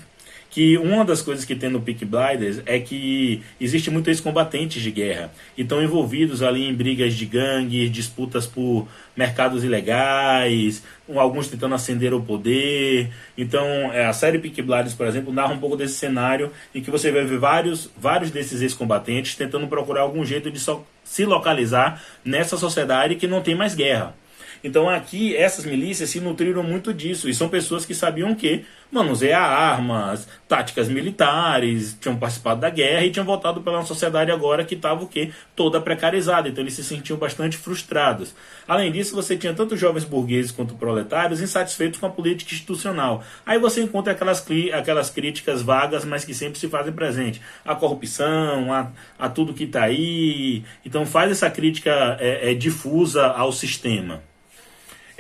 que 0.54 0.78
uma 0.78 1.04
das 1.04 1.20
coisas 1.20 1.44
que 1.44 1.56
tem 1.56 1.68
no 1.68 1.82
Peak 1.82 2.06
Blinders 2.06 2.62
é 2.68 2.78
que 2.78 3.42
existe 3.60 3.90
muitos 3.90 4.10
ex-combatentes 4.10 4.84
de 4.84 4.92
guerra 4.92 5.34
e 5.58 5.64
estão 5.64 5.82
envolvidos 5.82 6.44
ali 6.44 6.70
em 6.70 6.74
brigas 6.76 7.16
de 7.16 7.26
gangues, 7.26 7.92
disputas 7.92 8.46
por 8.46 8.88
mercados 9.18 9.64
ilegais, 9.64 10.84
alguns 11.16 11.48
tentando 11.48 11.74
ascender 11.74 12.14
o 12.14 12.22
poder. 12.22 13.10
Então, 13.36 13.66
é, 13.92 14.06
a 14.06 14.14
série 14.14 14.38
Peak 14.38 14.62
Blinders, 14.62 14.94
por 14.94 15.08
exemplo, 15.08 15.34
narra 15.34 15.54
um 15.56 15.60
pouco 15.60 15.76
desse 15.76 15.96
cenário 15.96 16.52
em 16.74 16.84
que 16.84 16.92
você 16.92 17.12
vai 17.12 17.26
ver 17.26 17.40
vários, 17.40 17.90
vários 17.98 18.30
desses 18.30 18.62
ex-combatentes 18.62 19.36
tentando 19.36 19.68
procurar 19.68 20.02
algum 20.02 20.24
jeito 20.24 20.52
de 20.52 20.60
so 20.60 20.86
se 21.04 21.26
localizar 21.26 22.02
nessa 22.24 22.58
sociedade 22.58 23.16
que 23.16 23.28
não 23.28 23.42
tem 23.42 23.56
mais 23.56 23.74
guerra. 23.74 24.16
Então 24.64 24.90
aqui 24.90 25.36
essas 25.36 25.66
milícias 25.66 26.10
se 26.10 26.22
nutriram 26.22 26.64
muito 26.64 26.94
disso 26.94 27.28
e 27.28 27.34
são 27.34 27.50
pessoas 27.50 27.86
que 27.86 27.94
sabiam 27.94 28.34
que 28.34 28.64
manusear 28.90 29.44
armas, 29.44 30.28
táticas 30.48 30.88
militares, 30.88 31.98
tinham 32.00 32.16
participado 32.16 32.62
da 32.62 32.70
guerra 32.70 33.04
e 33.04 33.12
tinham 33.12 33.26
voltado 33.26 33.60
para 33.62 33.74
uma 33.74 33.86
sociedade 33.86 34.32
agora 34.32 34.64
que 34.64 34.76
estava 34.76 35.04
o 35.04 35.08
quê? 35.08 35.32
Toda 35.56 35.82
precarizada. 35.82 36.48
Então 36.48 36.64
eles 36.64 36.76
se 36.76 36.84
sentiam 36.84 37.18
bastante 37.18 37.58
frustrados. 37.58 38.36
Além 38.68 38.92
disso, 38.92 39.16
você 39.16 39.36
tinha 39.36 39.54
tanto 39.54 39.76
jovens 39.76 40.06
burgueses 40.06 40.52
quanto 40.52 40.76
proletários 40.76 41.42
insatisfeitos 41.42 42.00
com 42.00 42.06
a 42.06 42.10
política 42.10 42.54
institucional. 42.54 43.24
Aí 43.46 43.58
você 43.58 43.82
encontra 43.82 44.14
aquelas, 44.14 44.46
aquelas 44.74 45.10
críticas 45.10 45.62
vagas, 45.62 46.06
mas 46.06 46.24
que 46.24 46.34
sempre 46.34 46.60
se 46.60 46.70
fazem 46.70 46.94
presente. 46.94 47.42
A 47.66 47.76
corrupção, 47.76 48.72
a, 48.72 48.92
a 49.18 49.28
tudo 49.28 49.54
que 49.54 49.64
está 49.66 49.84
aí. 49.84 50.64
Então 50.86 51.06
faz 51.06 51.32
essa 51.32 51.50
crítica 51.50 52.16
é, 52.20 52.52
é, 52.52 52.54
difusa 52.54 53.26
ao 53.26 53.52
sistema 53.52 54.22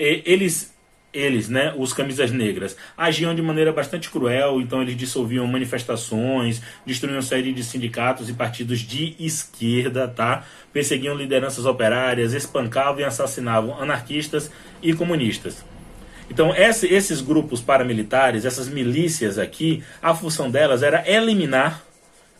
eles 0.03 0.74
eles, 1.13 1.48
né, 1.48 1.74
os 1.77 1.93
camisas 1.93 2.31
negras, 2.31 2.75
agiam 2.98 3.36
de 3.36 3.41
maneira 3.41 3.72
bastante 3.72 4.10
cruel, 4.10 4.60
então 4.60 4.81
eles 4.81 4.98
dissolviam 4.98 5.45
manifestações, 5.45 6.60
destruíam 6.86 7.22
série 7.22 7.53
de 7.53 7.63
sindicatos 7.63 8.29
e 8.29 8.33
partidos 8.33 8.79
de 8.79 9.15
esquerda, 9.19 10.07
tá? 10.07 10.43
Perseguiam 10.74 11.15
lideranças 11.15 11.67
operárias, 11.67 12.33
espancavam 12.33 13.01
e 13.01 13.03
assassinavam 13.03 13.79
anarquistas 13.79 14.50
e 14.81 14.91
comunistas. 14.93 15.63
Então, 16.31 16.55
esse, 16.55 16.88
esses 16.88 17.22
grupos 17.22 17.62
paramilitares, 17.62 18.43
essas 18.43 18.67
milícias 18.67 19.38
aqui, 19.38 19.83
a 20.01 20.15
função 20.15 20.50
delas 20.50 20.81
era 20.81 21.07
eliminar 21.07 21.83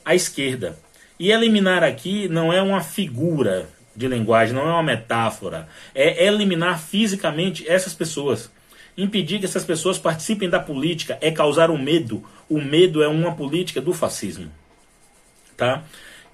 a 0.04 0.16
esquerda. 0.16 0.80
E 1.20 1.32
eliminar 1.32 1.84
aqui 1.84 2.28
não 2.28 2.52
é 2.52 2.60
uma 2.60 2.82
figura, 2.82 3.70
de 3.96 4.08
linguagem, 4.08 4.56
não 4.56 4.68
é 4.68 4.72
uma 4.72 4.84
metáfora. 4.84 5.68
É 5.94 6.26
eliminar 6.26 6.80
fisicamente 6.80 7.68
essas 7.68 7.94
pessoas. 7.94 8.52
Impedir 8.98 9.40
que 9.40 9.46
essas 9.46 9.64
pessoas 9.64 9.98
participem 9.98 10.50
da 10.50 10.60
política 10.60 11.18
é 11.22 11.32
causar 11.32 11.70
o 11.70 11.74
um 11.74 11.82
medo. 11.82 12.24
O 12.50 12.62
medo 12.62 13.02
é 13.02 13.08
uma 13.08 13.36
política 13.36 13.82
do 13.82 13.94
fascismo. 13.94 14.52
Tá? 15.58 15.84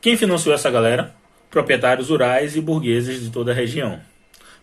Quem 0.01 0.17
financiou 0.17 0.53
essa 0.53 0.69
galera? 0.69 1.15
Proprietários 1.49 2.09
rurais 2.09 2.55
e 2.55 2.61
burgueses 2.61 3.21
de 3.21 3.29
toda 3.29 3.51
a 3.51 3.55
região. 3.55 3.99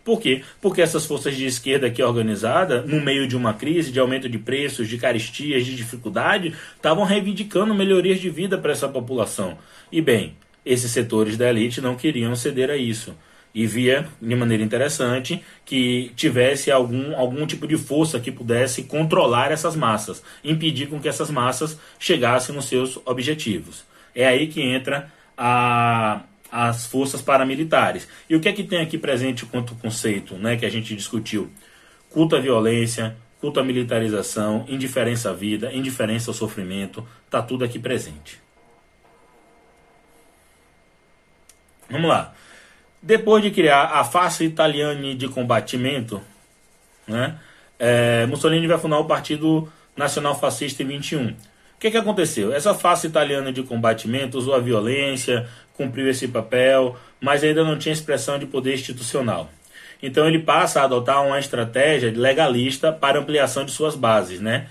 Por 0.07 0.21
quê? 0.21 0.41
Porque 0.61 0.81
essas 0.81 1.05
forças 1.05 1.35
de 1.35 1.45
esquerda 1.45 1.87
aqui 1.87 2.01
organizada, 2.01 2.81
no 2.81 3.01
meio 3.01 3.27
de 3.27 3.35
uma 3.35 3.53
crise, 3.53 3.91
de 3.91 3.99
aumento 3.99 4.29
de 4.29 4.37
preços, 4.37 4.87
de 4.87 4.97
caristias, 4.97 5.65
de 5.65 5.75
dificuldade, 5.75 6.55
estavam 6.77 7.03
reivindicando 7.03 7.75
melhorias 7.75 8.17
de 8.17 8.29
vida 8.29 8.57
para 8.57 8.71
essa 8.71 8.87
população. 8.87 9.57
E 9.91 10.01
bem, 10.01 10.37
esses 10.67 10.91
setores 10.91 11.37
da 11.37 11.49
elite 11.49 11.81
não 11.81 11.95
queriam 11.95 12.35
ceder 12.35 12.69
a 12.69 12.77
isso. 12.77 13.15
E 13.55 13.65
via, 13.65 14.07
de 14.21 14.35
maneira 14.35 14.61
interessante, 14.61 15.41
que 15.65 16.11
tivesse 16.15 16.69
algum, 16.69 17.15
algum 17.15 17.47
tipo 17.47 17.65
de 17.65 17.77
força 17.77 18.19
que 18.19 18.31
pudesse 18.31 18.83
controlar 18.83 19.51
essas 19.51 19.75
massas, 19.75 20.21
impedir 20.43 20.87
com 20.87 20.99
que 20.99 21.07
essas 21.07 21.31
massas 21.31 21.79
chegassem 21.97 22.53
nos 22.53 22.65
seus 22.65 22.99
objetivos. 23.05 23.83
É 24.13 24.27
aí 24.27 24.47
que 24.47 24.61
entra 24.61 25.11
a, 25.37 26.21
as 26.51 26.85
forças 26.85 27.21
paramilitares. 27.21 28.07
E 28.29 28.35
o 28.35 28.39
que 28.39 28.49
é 28.49 28.53
que 28.53 28.63
tem 28.63 28.79
aqui 28.79 28.97
presente 28.97 29.45
quanto 29.45 29.75
conceito 29.75 30.35
né, 30.35 30.57
que 30.57 30.65
a 30.65 30.69
gente 30.69 30.95
discutiu? 30.95 31.49
Culto 32.09 32.35
à 32.35 32.39
violência, 32.39 33.15
culto 33.39 33.59
à 33.59 33.63
militarização, 33.63 34.65
indiferença 34.67 35.29
à 35.29 35.33
vida, 35.33 35.73
indiferença 35.73 36.29
ao 36.29 36.35
sofrimento, 36.35 37.07
está 37.25 37.41
tudo 37.41 37.63
aqui 37.63 37.79
presente. 37.79 38.46
Vamos 41.89 42.09
lá. 42.09 42.33
Depois 43.01 43.43
de 43.43 43.51
criar 43.51 43.83
a 43.83 44.03
Face 44.03 44.43
Italiane 44.43 45.15
de 45.15 45.27
Combatimento, 45.27 46.21
né, 47.07 47.37
é, 47.79 48.25
Mussolini 48.25 48.67
vai 48.67 48.77
fundar 48.77 48.99
o 48.99 49.05
Partido 49.05 49.71
Nacional 49.95 50.39
Fascista 50.39 50.83
em 50.83 50.87
21. 50.87 51.35
O 51.77 51.79
que, 51.79 51.91
que 51.91 51.97
aconteceu? 51.97 52.51
Essa 52.51 52.73
face 52.73 53.05
italiana 53.05 53.53
de 53.53 53.61
combatimento 53.61 54.35
usou 54.35 54.55
a 54.55 54.59
violência, 54.59 55.47
cumpriu 55.75 56.09
esse 56.09 56.27
papel, 56.27 56.97
mas 57.21 57.43
ainda 57.43 57.63
não 57.63 57.77
tinha 57.77 57.93
expressão 57.93 58.39
de 58.39 58.47
poder 58.47 58.73
institucional. 58.73 59.47
Então 60.01 60.27
ele 60.27 60.39
passa 60.39 60.81
a 60.81 60.85
adotar 60.85 61.23
uma 61.23 61.39
estratégia 61.39 62.11
legalista 62.11 62.91
para 62.91 63.19
ampliação 63.19 63.63
de 63.63 63.71
suas 63.71 63.95
bases, 63.95 64.39
né? 64.39 64.67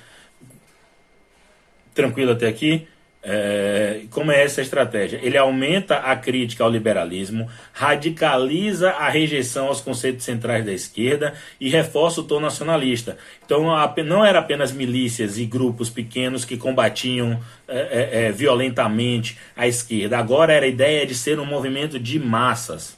Tranquilo 1.94 2.32
até 2.32 2.48
aqui? 2.48 2.88
É, 3.28 4.02
como 4.10 4.30
é 4.30 4.44
essa 4.44 4.62
estratégia? 4.62 5.18
Ele 5.20 5.36
aumenta 5.36 5.96
a 5.96 6.14
crítica 6.14 6.62
ao 6.62 6.70
liberalismo, 6.70 7.50
radicaliza 7.72 8.90
a 8.90 9.08
rejeição 9.08 9.66
aos 9.66 9.80
conceitos 9.80 10.24
centrais 10.24 10.64
da 10.64 10.72
esquerda 10.72 11.34
e 11.60 11.68
reforça 11.68 12.20
o 12.20 12.22
tom 12.22 12.38
nacionalista. 12.38 13.18
Então 13.44 13.64
não 14.04 14.24
era 14.24 14.38
apenas 14.38 14.70
milícias 14.70 15.38
e 15.38 15.44
grupos 15.44 15.90
pequenos 15.90 16.44
que 16.44 16.56
combatiam 16.56 17.40
é, 17.66 17.78
é, 17.78 18.26
é, 18.26 18.32
violentamente 18.32 19.36
a 19.56 19.66
esquerda. 19.66 20.18
Agora 20.18 20.52
era 20.52 20.64
a 20.64 20.68
ideia 20.68 21.04
de 21.04 21.14
ser 21.16 21.40
um 21.40 21.44
movimento 21.44 21.98
de 21.98 22.20
massas, 22.20 22.96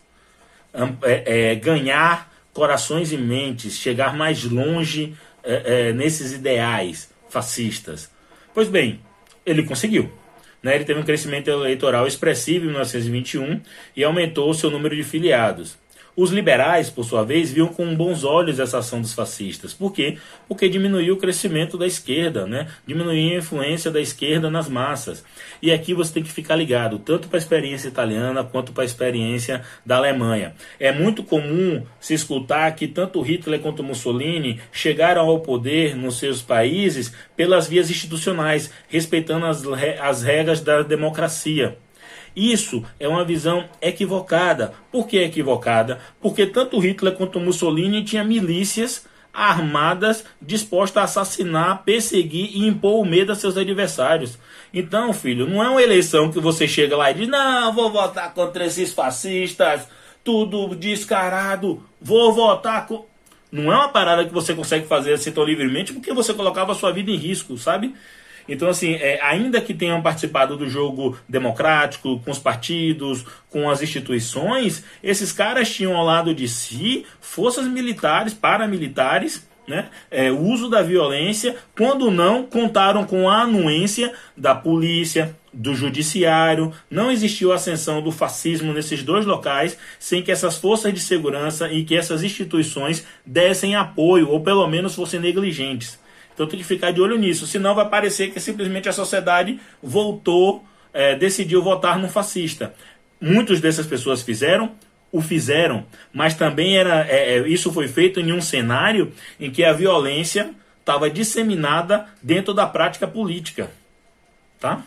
é, 1.04 1.52
é, 1.52 1.54
ganhar 1.54 2.30
corações 2.52 3.12
e 3.12 3.16
mentes, 3.16 3.78
chegar 3.78 4.14
mais 4.14 4.44
longe 4.44 5.14
nesses 5.94 6.32
ideais 6.32 7.08
fascistas. 7.30 8.10
Pois 8.52 8.68
bem, 8.68 9.00
ele 9.50 9.62
conseguiu. 9.62 10.10
Né? 10.62 10.74
Ele 10.74 10.84
teve 10.84 11.00
um 11.00 11.04
crescimento 11.04 11.48
eleitoral 11.48 12.06
expressivo 12.06 12.64
em 12.64 12.68
1921 12.68 13.60
e 13.96 14.04
aumentou 14.04 14.52
seu 14.54 14.70
número 14.70 14.94
de 14.94 15.04
filiados. 15.04 15.78
Os 16.20 16.32
liberais, 16.32 16.90
por 16.90 17.04
sua 17.04 17.22
vez, 17.22 17.52
viam 17.52 17.68
com 17.68 17.94
bons 17.94 18.24
olhos 18.24 18.58
essa 18.58 18.78
ação 18.78 19.00
dos 19.00 19.14
fascistas. 19.14 19.72
Por 19.72 19.92
quê? 19.92 20.18
Porque 20.48 20.68
diminuiu 20.68 21.14
o 21.14 21.16
crescimento 21.16 21.78
da 21.78 21.86
esquerda, 21.86 22.44
né? 22.44 22.66
diminuiu 22.84 23.36
a 23.36 23.38
influência 23.38 23.88
da 23.88 24.00
esquerda 24.00 24.50
nas 24.50 24.68
massas. 24.68 25.24
E 25.62 25.70
aqui 25.70 25.94
você 25.94 26.14
tem 26.14 26.24
que 26.24 26.32
ficar 26.32 26.56
ligado, 26.56 26.98
tanto 26.98 27.28
para 27.28 27.36
a 27.36 27.38
experiência 27.38 27.86
italiana 27.86 28.42
quanto 28.42 28.72
para 28.72 28.82
a 28.82 28.84
experiência 28.84 29.62
da 29.86 29.98
Alemanha. 29.98 30.56
É 30.80 30.90
muito 30.90 31.22
comum 31.22 31.86
se 32.00 32.14
escutar 32.14 32.74
que 32.74 32.88
tanto 32.88 33.22
Hitler 33.22 33.60
quanto 33.60 33.84
Mussolini 33.84 34.60
chegaram 34.72 35.24
ao 35.24 35.38
poder 35.38 35.94
nos 35.94 36.18
seus 36.18 36.42
países 36.42 37.14
pelas 37.36 37.68
vias 37.68 37.92
institucionais, 37.92 38.72
respeitando 38.88 39.46
as, 39.46 39.62
as 40.00 40.24
regras 40.24 40.60
da 40.60 40.82
democracia. 40.82 41.78
Isso 42.38 42.84
é 43.00 43.08
uma 43.08 43.24
visão 43.24 43.64
equivocada. 43.82 44.72
Por 44.92 45.08
que 45.08 45.18
equivocada? 45.18 45.98
Porque 46.20 46.46
tanto 46.46 46.78
Hitler 46.78 47.14
quanto 47.14 47.40
Mussolini 47.40 48.04
tinham 48.04 48.24
milícias 48.24 49.04
armadas 49.34 50.24
dispostas 50.40 51.00
a 51.00 51.04
assassinar, 51.04 51.82
perseguir 51.84 52.50
e 52.54 52.66
impor 52.66 53.02
o 53.02 53.04
medo 53.04 53.32
a 53.32 53.34
seus 53.34 53.56
adversários. 53.56 54.38
Então, 54.72 55.12
filho, 55.12 55.48
não 55.48 55.62
é 55.62 55.68
uma 55.68 55.82
eleição 55.82 56.30
que 56.30 56.38
você 56.38 56.68
chega 56.68 56.96
lá 56.96 57.10
e 57.10 57.14
diz: 57.14 57.28
não, 57.28 57.72
vou 57.72 57.90
votar 57.90 58.32
contra 58.32 58.64
esses 58.64 58.92
fascistas, 58.92 59.88
tudo 60.22 60.76
descarado, 60.76 61.82
vou 62.00 62.32
votar. 62.32 62.86
Não 63.50 63.72
é 63.72 63.76
uma 63.76 63.88
parada 63.88 64.24
que 64.24 64.32
você 64.32 64.54
consegue 64.54 64.86
fazer 64.86 65.14
assim 65.14 65.32
tão 65.32 65.42
livremente 65.42 65.92
porque 65.92 66.12
você 66.12 66.32
colocava 66.32 66.70
a 66.70 66.74
sua 66.76 66.92
vida 66.92 67.10
em 67.10 67.16
risco, 67.16 67.58
sabe? 67.58 67.94
Então, 68.48 68.68
assim, 68.68 68.94
é, 68.94 69.20
ainda 69.22 69.60
que 69.60 69.74
tenham 69.74 70.00
participado 70.00 70.56
do 70.56 70.68
jogo 70.68 71.18
democrático, 71.28 72.18
com 72.20 72.30
os 72.30 72.38
partidos, 72.38 73.24
com 73.50 73.68
as 73.68 73.82
instituições, 73.82 74.82
esses 75.02 75.32
caras 75.32 75.70
tinham 75.70 75.96
ao 75.96 76.04
lado 76.04 76.34
de 76.34 76.48
si 76.48 77.04
forças 77.20 77.66
militares, 77.66 78.32
paramilitares, 78.32 79.46
né? 79.68 79.90
É, 80.10 80.30
uso 80.30 80.70
da 80.70 80.80
violência, 80.80 81.56
quando 81.76 82.10
não 82.10 82.42
contaram 82.42 83.04
com 83.04 83.28
a 83.28 83.42
anuência 83.42 84.14
da 84.34 84.54
polícia, 84.54 85.36
do 85.52 85.74
judiciário, 85.74 86.72
não 86.90 87.10
existiu 87.10 87.52
ascensão 87.52 88.00
do 88.00 88.12
fascismo 88.12 88.72
nesses 88.72 89.02
dois 89.02 89.26
locais 89.26 89.76
sem 89.98 90.22
que 90.22 90.30
essas 90.30 90.56
forças 90.56 90.94
de 90.94 91.00
segurança 91.00 91.70
e 91.70 91.84
que 91.84 91.96
essas 91.96 92.22
instituições 92.22 93.04
dessem 93.26 93.74
apoio 93.74 94.30
ou 94.30 94.40
pelo 94.40 94.66
menos 94.66 94.94
fossem 94.94 95.20
negligentes. 95.20 95.98
Então 96.38 96.46
tem 96.46 96.60
que 96.60 96.64
ficar 96.64 96.92
de 96.92 97.00
olho 97.00 97.18
nisso, 97.18 97.48
senão 97.48 97.74
vai 97.74 97.88
parecer 97.88 98.30
que 98.30 98.38
simplesmente 98.38 98.88
a 98.88 98.92
sociedade 98.92 99.58
voltou, 99.82 100.64
é, 100.94 101.16
decidiu 101.16 101.60
votar 101.60 101.98
no 101.98 102.08
fascista. 102.08 102.72
Muitas 103.20 103.60
dessas 103.60 103.88
pessoas 103.88 104.22
fizeram, 104.22 104.70
o 105.10 105.20
fizeram, 105.20 105.84
mas 106.12 106.34
também 106.34 106.78
era 106.78 107.04
é, 107.08 107.38
é 107.38 107.48
isso 107.48 107.72
foi 107.72 107.88
feito 107.88 108.20
em 108.20 108.32
um 108.32 108.40
cenário 108.40 109.12
em 109.40 109.50
que 109.50 109.64
a 109.64 109.72
violência 109.72 110.54
estava 110.78 111.10
disseminada 111.10 112.06
dentro 112.22 112.54
da 112.54 112.68
prática 112.68 113.08
política, 113.08 113.68
tá? 114.60 114.84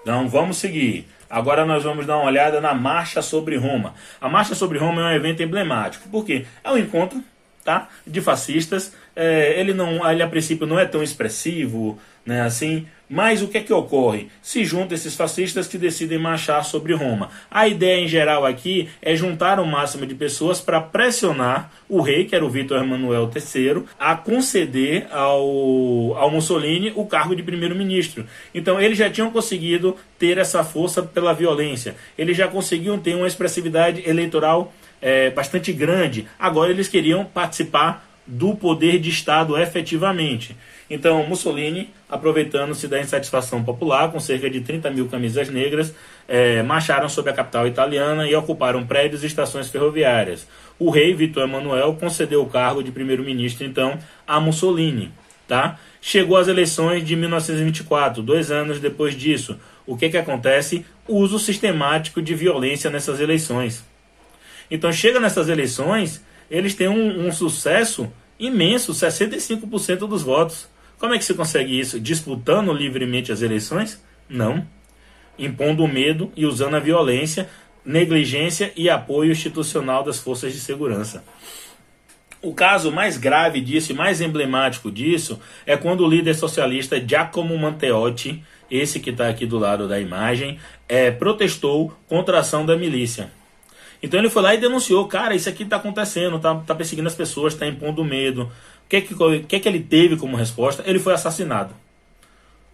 Então 0.00 0.30
vamos 0.30 0.56
seguir. 0.56 1.06
Agora 1.28 1.66
nós 1.66 1.84
vamos 1.84 2.06
dar 2.06 2.16
uma 2.16 2.24
olhada 2.24 2.58
na 2.58 2.72
Marcha 2.72 3.20
sobre 3.20 3.58
Roma. 3.58 3.92
A 4.18 4.30
Marcha 4.30 4.54
sobre 4.54 4.78
Roma 4.78 5.02
é 5.02 5.04
um 5.12 5.16
evento 5.16 5.42
emblemático. 5.42 6.08
Por 6.08 6.24
quê? 6.24 6.46
É 6.64 6.70
um 6.70 6.78
encontro 6.78 7.22
tá? 7.64 7.88
de 8.06 8.20
fascistas. 8.20 8.94
É, 9.14 9.58
ele 9.60 9.74
não, 9.74 10.08
ele 10.10 10.22
a 10.22 10.28
princípio 10.28 10.66
não 10.66 10.78
é 10.78 10.84
tão 10.84 11.02
expressivo, 11.02 11.98
né, 12.24 12.42
assim. 12.42 12.86
Mas 13.14 13.42
o 13.42 13.48
que 13.48 13.58
é 13.58 13.60
que 13.60 13.72
ocorre? 13.74 14.28
Se 14.40 14.64
juntam 14.64 14.94
esses 14.94 15.14
fascistas 15.14 15.66
que 15.66 15.76
decidem 15.76 16.18
marchar 16.18 16.64
sobre 16.64 16.94
Roma. 16.94 17.28
A 17.50 17.68
ideia 17.68 18.00
em 18.00 18.08
geral 18.08 18.46
aqui 18.46 18.88
é 19.02 19.14
juntar 19.14 19.60
o 19.60 19.66
máximo 19.66 20.06
de 20.06 20.14
pessoas 20.14 20.62
para 20.62 20.80
pressionar 20.80 21.70
o 21.90 22.00
rei, 22.00 22.24
que 22.24 22.34
era 22.34 22.42
o 22.42 22.48
Vítor 22.48 22.82
Emanuel 22.82 23.30
III, 23.30 23.82
a 24.00 24.16
conceder 24.16 25.08
ao, 25.10 26.16
ao 26.16 26.30
Mussolini 26.30 26.90
o 26.96 27.04
cargo 27.04 27.36
de 27.36 27.42
primeiro-ministro. 27.42 28.24
Então 28.54 28.80
eles 28.80 28.96
já 28.96 29.10
tinham 29.10 29.30
conseguido 29.30 29.94
ter 30.18 30.38
essa 30.38 30.64
força 30.64 31.02
pela 31.02 31.34
violência. 31.34 31.94
Eles 32.16 32.34
já 32.34 32.48
conseguiam 32.48 32.98
ter 32.98 33.14
uma 33.14 33.26
expressividade 33.26 34.08
eleitoral 34.08 34.72
é, 35.02 35.28
bastante 35.28 35.70
grande. 35.70 36.26
Agora 36.38 36.70
eles 36.70 36.88
queriam 36.88 37.26
participar 37.26 38.11
do 38.26 38.54
poder 38.54 38.98
de 38.98 39.10
Estado 39.10 39.56
efetivamente. 39.58 40.56
Então, 40.88 41.26
Mussolini, 41.26 41.90
aproveitando-se 42.08 42.86
da 42.86 43.00
insatisfação 43.00 43.64
popular, 43.64 44.12
com 44.12 44.20
cerca 44.20 44.50
de 44.50 44.60
30 44.60 44.90
mil 44.90 45.08
camisas 45.08 45.48
negras, 45.48 45.94
é, 46.28 46.62
marcharam 46.62 47.08
sobre 47.08 47.30
a 47.30 47.34
capital 47.34 47.66
italiana 47.66 48.28
e 48.28 48.34
ocuparam 48.34 48.86
prédios 48.86 49.22
e 49.22 49.26
estações 49.26 49.68
ferroviárias. 49.68 50.46
O 50.78 50.90
rei 50.90 51.14
Vitor 51.14 51.44
Emanuel 51.44 51.94
concedeu 51.94 52.42
o 52.42 52.48
cargo 52.48 52.82
de 52.82 52.92
primeiro-ministro, 52.92 53.64
então, 53.64 53.98
a 54.26 54.38
Mussolini. 54.38 55.10
Tá? 55.48 55.78
Chegou 56.00 56.36
às 56.36 56.48
eleições 56.48 57.04
de 57.04 57.16
1924, 57.16 58.22
dois 58.22 58.50
anos 58.50 58.80
depois 58.80 59.14
disso. 59.14 59.58
O 59.86 59.96
que, 59.96 60.08
que 60.08 60.16
acontece? 60.16 60.84
Uso 61.08 61.38
sistemático 61.38 62.22
de 62.22 62.34
violência 62.34 62.90
nessas 62.90 63.20
eleições. 63.20 63.84
Então 64.70 64.92
chega 64.92 65.20
nessas 65.20 65.48
eleições, 65.48 66.24
eles 66.50 66.74
têm 66.74 66.88
um, 66.88 67.26
um 67.26 67.32
sucesso 67.32 68.12
imenso, 68.38 68.92
65% 68.92 69.98
dos 70.08 70.22
votos. 70.22 70.68
Como 70.98 71.14
é 71.14 71.18
que 71.18 71.24
se 71.24 71.34
consegue 71.34 71.78
isso? 71.78 71.98
Disputando 71.98 72.72
livremente 72.72 73.32
as 73.32 73.42
eleições? 73.42 74.02
Não. 74.28 74.66
Impondo 75.38 75.86
medo 75.88 76.32
e 76.36 76.46
usando 76.46 76.76
a 76.76 76.80
violência, 76.80 77.48
negligência 77.84 78.72
e 78.76 78.88
apoio 78.88 79.32
institucional 79.32 80.02
das 80.02 80.18
forças 80.18 80.52
de 80.52 80.60
segurança. 80.60 81.24
O 82.40 82.52
caso 82.52 82.90
mais 82.90 83.16
grave 83.16 83.60
disso 83.60 83.92
e 83.92 83.94
mais 83.94 84.20
emblemático 84.20 84.90
disso 84.90 85.40
é 85.64 85.76
quando 85.76 86.04
o 86.04 86.08
líder 86.08 86.34
socialista 86.34 87.00
Giacomo 87.00 87.56
Matteotti, 87.56 88.42
esse 88.68 88.98
que 88.98 89.10
está 89.10 89.28
aqui 89.28 89.46
do 89.46 89.58
lado 89.58 89.86
da 89.86 90.00
imagem, 90.00 90.58
é, 90.88 91.10
protestou 91.10 91.96
contra 92.08 92.38
a 92.38 92.40
ação 92.40 92.66
da 92.66 92.76
milícia. 92.76 93.30
Então 94.02 94.18
ele 94.18 94.28
foi 94.28 94.42
lá 94.42 94.54
e 94.54 94.58
denunciou, 94.58 95.06
cara, 95.06 95.34
isso 95.34 95.48
aqui 95.48 95.62
está 95.62 95.76
acontecendo, 95.76 96.38
tá, 96.38 96.54
tá 96.56 96.74
perseguindo 96.74 97.08
as 97.08 97.14
pessoas, 97.14 97.52
está 97.52 97.66
impondo 97.66 98.04
medo. 98.04 98.50
O 98.84 98.88
que, 98.88 99.00
que, 99.00 99.14
que, 99.48 99.60
que 99.60 99.68
ele 99.68 99.80
teve 99.80 100.16
como 100.16 100.36
resposta? 100.36 100.82
Ele 100.84 100.98
foi 100.98 101.14
assassinado. 101.14 101.74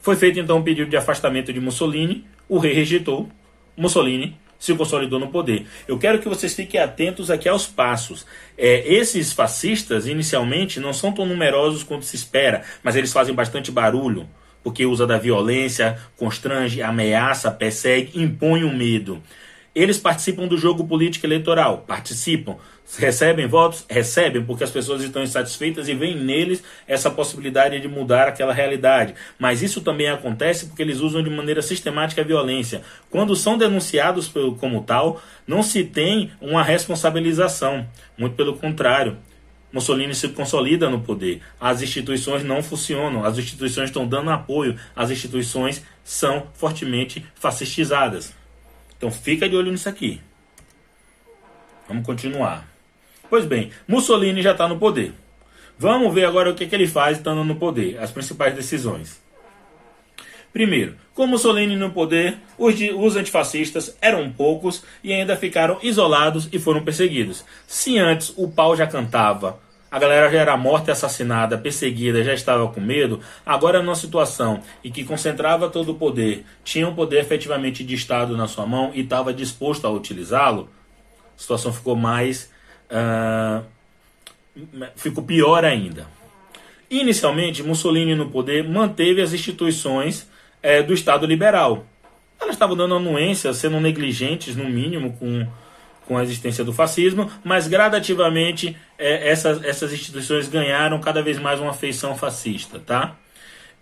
Foi 0.01 0.17
feito 0.17 0.39
então 0.39 0.59
um 0.59 0.63
pedido 0.63 0.89
de 0.89 0.97
afastamento 0.97 1.53
de 1.53 1.61
Mussolini, 1.61 2.25
o 2.49 2.59
rei 2.59 2.73
rejeitou, 2.73 3.29
Mussolini 3.77 4.37
se 4.59 4.75
consolidou 4.75 5.21
no 5.21 5.29
poder. 5.29 5.67
Eu 5.87 5.99
quero 5.99 6.19
que 6.19 6.29
vocês 6.29 6.55
fiquem 6.55 6.81
atentos 6.81 7.31
aqui 7.31 7.49
aos 7.49 7.67
passos. 7.67 8.27
É, 8.57 8.83
esses 8.93 9.33
fascistas, 9.33 10.07
inicialmente, 10.07 10.81
não 10.81 10.93
são 10.93 11.13
tão 11.13 11.25
numerosos 11.25 11.83
quanto 11.83 12.05
se 12.05 12.17
espera, 12.17 12.63
mas 12.83 12.97
eles 12.97 13.13
fazem 13.13 13.35
bastante 13.35 13.71
barulho, 13.71 14.29
porque 14.63 14.85
usa 14.85 15.07
da 15.07 15.17
violência, 15.17 15.99
constrange, 16.17 16.83
ameaça, 16.83 17.51
persegue, 17.51 18.21
impõe 18.21 18.65
o 18.65 18.75
medo. 18.75 19.23
Eles 19.75 19.99
participam 19.99 20.47
do 20.47 20.57
jogo 20.57 20.87
político 20.87 21.27
eleitoral, 21.27 21.85
participam. 21.87 22.57
Recebem 22.97 23.47
votos? 23.47 23.85
Recebem, 23.89 24.43
porque 24.43 24.65
as 24.65 24.71
pessoas 24.71 25.03
estão 25.03 25.23
insatisfeitas 25.23 25.89
e 25.89 25.95
veem 25.95 26.17
neles 26.17 26.65
essa 26.87 27.11
possibilidade 27.11 27.79
de 27.79 27.87
mudar 27.87 28.29
aquela 28.29 28.53
realidade. 28.53 29.15
Mas 29.39 29.63
isso 29.63 29.83
também 29.83 30.09
acontece 30.09 30.67
porque 30.67 30.83
eles 30.83 31.01
usam 31.01 31.23
de 31.23 31.29
maneira 31.29 31.61
sistemática 31.61 32.23
a 32.23 32.25
violência. 32.25 32.83
Quando 33.11 33.37
são 33.37 33.59
denunciados 33.59 34.33
como 34.59 34.83
tal, 34.83 35.21
não 35.47 35.63
se 35.63 35.85
tem 35.85 36.33
uma 36.41 36.63
responsabilização. 36.63 37.87
Muito 38.17 38.37
pelo 38.37 38.57
contrário. 38.57 39.19
Mussolini 39.71 40.15
se 40.15 40.29
consolida 40.31 40.89
no 40.89 41.01
poder. 41.01 41.43
As 41.61 41.83
instituições 41.83 42.43
não 42.43 42.63
funcionam, 42.63 43.23
as 43.23 43.37
instituições 43.37 43.91
estão 43.91 44.07
dando 44.07 44.31
apoio, 44.31 44.77
as 44.97 45.11
instituições 45.11 45.85
são 46.03 46.47
fortemente 46.55 47.25
fascistizadas. 47.35 48.33
Então 48.99 49.11
fica 49.11 49.49
de 49.49 49.57
olho 49.57 49.71
nisso 49.71 49.89
aqui. 49.89 50.21
Vamos 51.87 52.05
continuar. 52.05 52.69
Pois 53.31 53.47
bem, 53.47 53.71
Mussolini 53.87 54.43
já 54.43 54.53
está 54.53 54.69
no 54.69 54.79
poder. 54.79 55.15
Vamos 55.79 56.13
ver 56.13 56.25
agora 56.25 56.51
o 56.51 56.55
que, 56.55 56.67
que 56.67 56.75
ele 56.75 56.89
faz 56.89 57.19
estando 57.19 57.45
no 57.45 57.55
poder, 57.55 57.99
as 57.99 58.11
principais 58.11 58.55
decisões. 58.55 59.23
Primeiro, 60.53 60.97
com 61.15 61.27
Mussolini 61.27 61.77
no 61.77 61.91
poder, 61.91 62.39
os, 62.59 62.75
os, 62.97 63.17
antifascistas 63.17 63.97
eram 64.01 64.33
poucos 64.33 64.83
e 65.05 65.13
ainda 65.13 65.37
ficaram 65.37 65.79
isolados 65.83 66.49
e 66.53 66.59
foram 66.59 66.83
perseguidos. 66.83 67.45
Se 67.67 67.97
antes 67.99 68.33
o 68.37 68.49
pau 68.49 68.75
já 68.75 68.87
cantava, 68.87 69.61
a 69.91 69.99
galera 69.99 70.31
já 70.31 70.39
era 70.39 70.57
morta 70.57 70.93
assassinada, 70.93 71.57
perseguida, 71.57 72.23
já 72.23 72.35
estava 72.35 72.69
com 72.69 72.81
medo. 72.81 73.21
Agora, 73.45 73.83
numa 73.83 73.95
situação 73.95 74.61
em 74.85 74.93
que 74.93 75.05
concentrava 75.05 75.71
todo 75.71 75.93
o 75.93 75.95
poder, 75.95 76.45
tinha 76.63 76.87
um 76.87 76.95
poder 76.95 77.21
efetivamente 77.21 77.83
de 77.83 77.95
Estado 77.95 78.37
na 78.37 78.47
sua 78.47 78.67
mão 78.67 78.91
e 78.95 79.01
estava 79.01 79.33
disposto 79.33 79.87
a 79.87 79.91
utilizá-lo, 79.91 80.69
a 81.37 81.41
situação 81.41 81.73
ficou 81.73 81.97
mais. 81.97 82.51
Uh, 82.91 83.65
ficou 84.97 85.25
pior 85.25 85.65
ainda. 85.65 86.07
Inicialmente, 86.91 87.63
Mussolini 87.63 88.15
no 88.15 88.31
poder 88.31 88.69
manteve 88.69 89.23
as 89.23 89.33
instituições 89.33 90.29
é, 90.63 90.83
do 90.83 90.93
Estado 90.93 91.27
liberal. 91.27 91.85
Elas 92.41 92.55
estavam 92.55 92.77
dando 92.77 92.95
anuência, 92.95 93.53
sendo 93.53 93.81
negligentes, 93.81 94.57
no 94.57 94.65
mínimo, 94.65 95.13
com 95.15 95.47
com 96.09 96.17
a 96.17 96.23
existência 96.23 96.65
do 96.65 96.73
fascismo, 96.73 97.31
mas 97.45 97.69
gradativamente 97.69 98.75
é, 98.99 99.29
essas, 99.29 99.63
essas 99.63 99.93
instituições 99.93 100.49
ganharam 100.49 100.99
cada 100.99 101.23
vez 101.23 101.39
mais 101.39 101.61
uma 101.61 101.75
feição 101.75 102.17
fascista, 102.17 102.81
tá? 102.81 103.15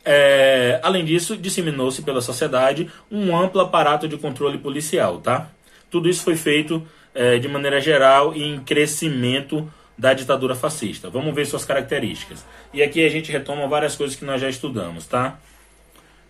É, 0.05 0.81
além 0.83 1.05
disso, 1.05 1.37
disseminou-se 1.37 2.03
pela 2.03 2.21
sociedade 2.21 2.91
um 3.11 3.37
amplo 3.37 3.61
aparato 3.61 4.09
de 4.09 4.17
controle 4.17 4.59
policial, 4.59 5.19
tá? 5.19 5.49
Tudo 5.89 6.09
isso 6.09 6.25
foi 6.25 6.37
feito 6.37 6.87
é, 7.15 7.39
de 7.39 7.47
maneira 7.47 7.81
geral 7.81 8.35
em 8.35 8.59
crescimento 8.59 9.73
da 9.97 10.13
ditadura 10.13 10.55
fascista. 10.55 11.09
Vamos 11.09 11.35
ver 11.35 11.47
suas 11.47 11.65
características. 11.65 12.45
E 12.75 12.83
aqui 12.83 13.07
a 13.07 13.09
gente 13.09 13.31
retoma 13.31 13.67
várias 13.69 13.95
coisas 13.95 14.17
que 14.17 14.25
nós 14.25 14.41
já 14.41 14.49
estudamos, 14.49 15.07
tá? 15.07 15.39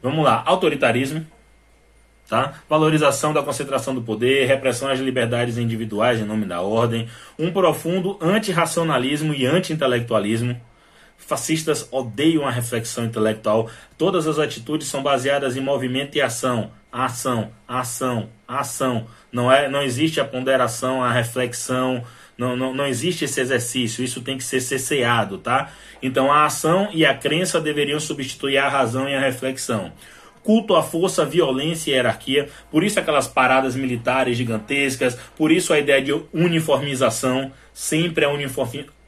Vamos 0.02 0.22
lá. 0.22 0.42
Autoritarismo, 0.46 1.26
Tá? 2.28 2.54
Valorização 2.68 3.32
da 3.32 3.42
concentração 3.42 3.94
do 3.94 4.02
poder, 4.02 4.46
repressão 4.46 4.88
às 4.88 4.98
liberdades 4.98 5.58
individuais 5.58 6.20
em 6.20 6.24
nome 6.24 6.44
da 6.44 6.60
ordem, 6.60 7.08
um 7.38 7.52
profundo 7.52 8.18
antirracionalismo 8.20 9.32
e 9.32 9.46
anti-intelectualismo. 9.46 10.60
Fascistas 11.16 11.88
odeiam 11.90 12.44
a 12.46 12.50
reflexão 12.50 13.04
intelectual. 13.04 13.70
Todas 13.96 14.26
as 14.26 14.40
atitudes 14.40 14.88
são 14.88 15.04
baseadas 15.04 15.56
em 15.56 15.60
movimento 15.60 16.16
e 16.16 16.20
ação. 16.20 16.72
Ação, 16.90 17.50
ação, 17.66 18.28
ação. 18.46 19.06
Não, 19.30 19.50
é, 19.50 19.68
não 19.68 19.82
existe 19.82 20.20
a 20.20 20.24
ponderação, 20.24 21.02
a 21.02 21.12
reflexão, 21.12 22.02
não, 22.36 22.56
não, 22.56 22.74
não 22.74 22.86
existe 22.86 23.24
esse 23.24 23.40
exercício. 23.40 24.04
Isso 24.04 24.20
tem 24.20 24.36
que 24.36 24.44
ser 24.44 24.60
cesseado, 24.60 25.38
tá? 25.38 25.70
Então 26.02 26.30
a 26.30 26.44
ação 26.44 26.88
e 26.92 27.06
a 27.06 27.14
crença 27.14 27.60
deveriam 27.60 28.00
substituir 28.00 28.58
a 28.58 28.68
razão 28.68 29.08
e 29.08 29.14
a 29.14 29.20
reflexão 29.20 29.92
culto 30.46 30.76
à 30.76 30.82
força, 30.82 31.24
violência 31.24 31.90
e 31.90 31.94
hierarquia, 31.94 32.48
por 32.70 32.84
isso 32.84 33.00
aquelas 33.00 33.26
paradas 33.26 33.74
militares 33.74 34.36
gigantescas, 34.36 35.18
por 35.36 35.50
isso 35.50 35.72
a 35.72 35.78
ideia 35.80 36.00
de 36.00 36.12
uniformização, 36.32 37.50
sempre 37.74 38.24
a 38.24 38.30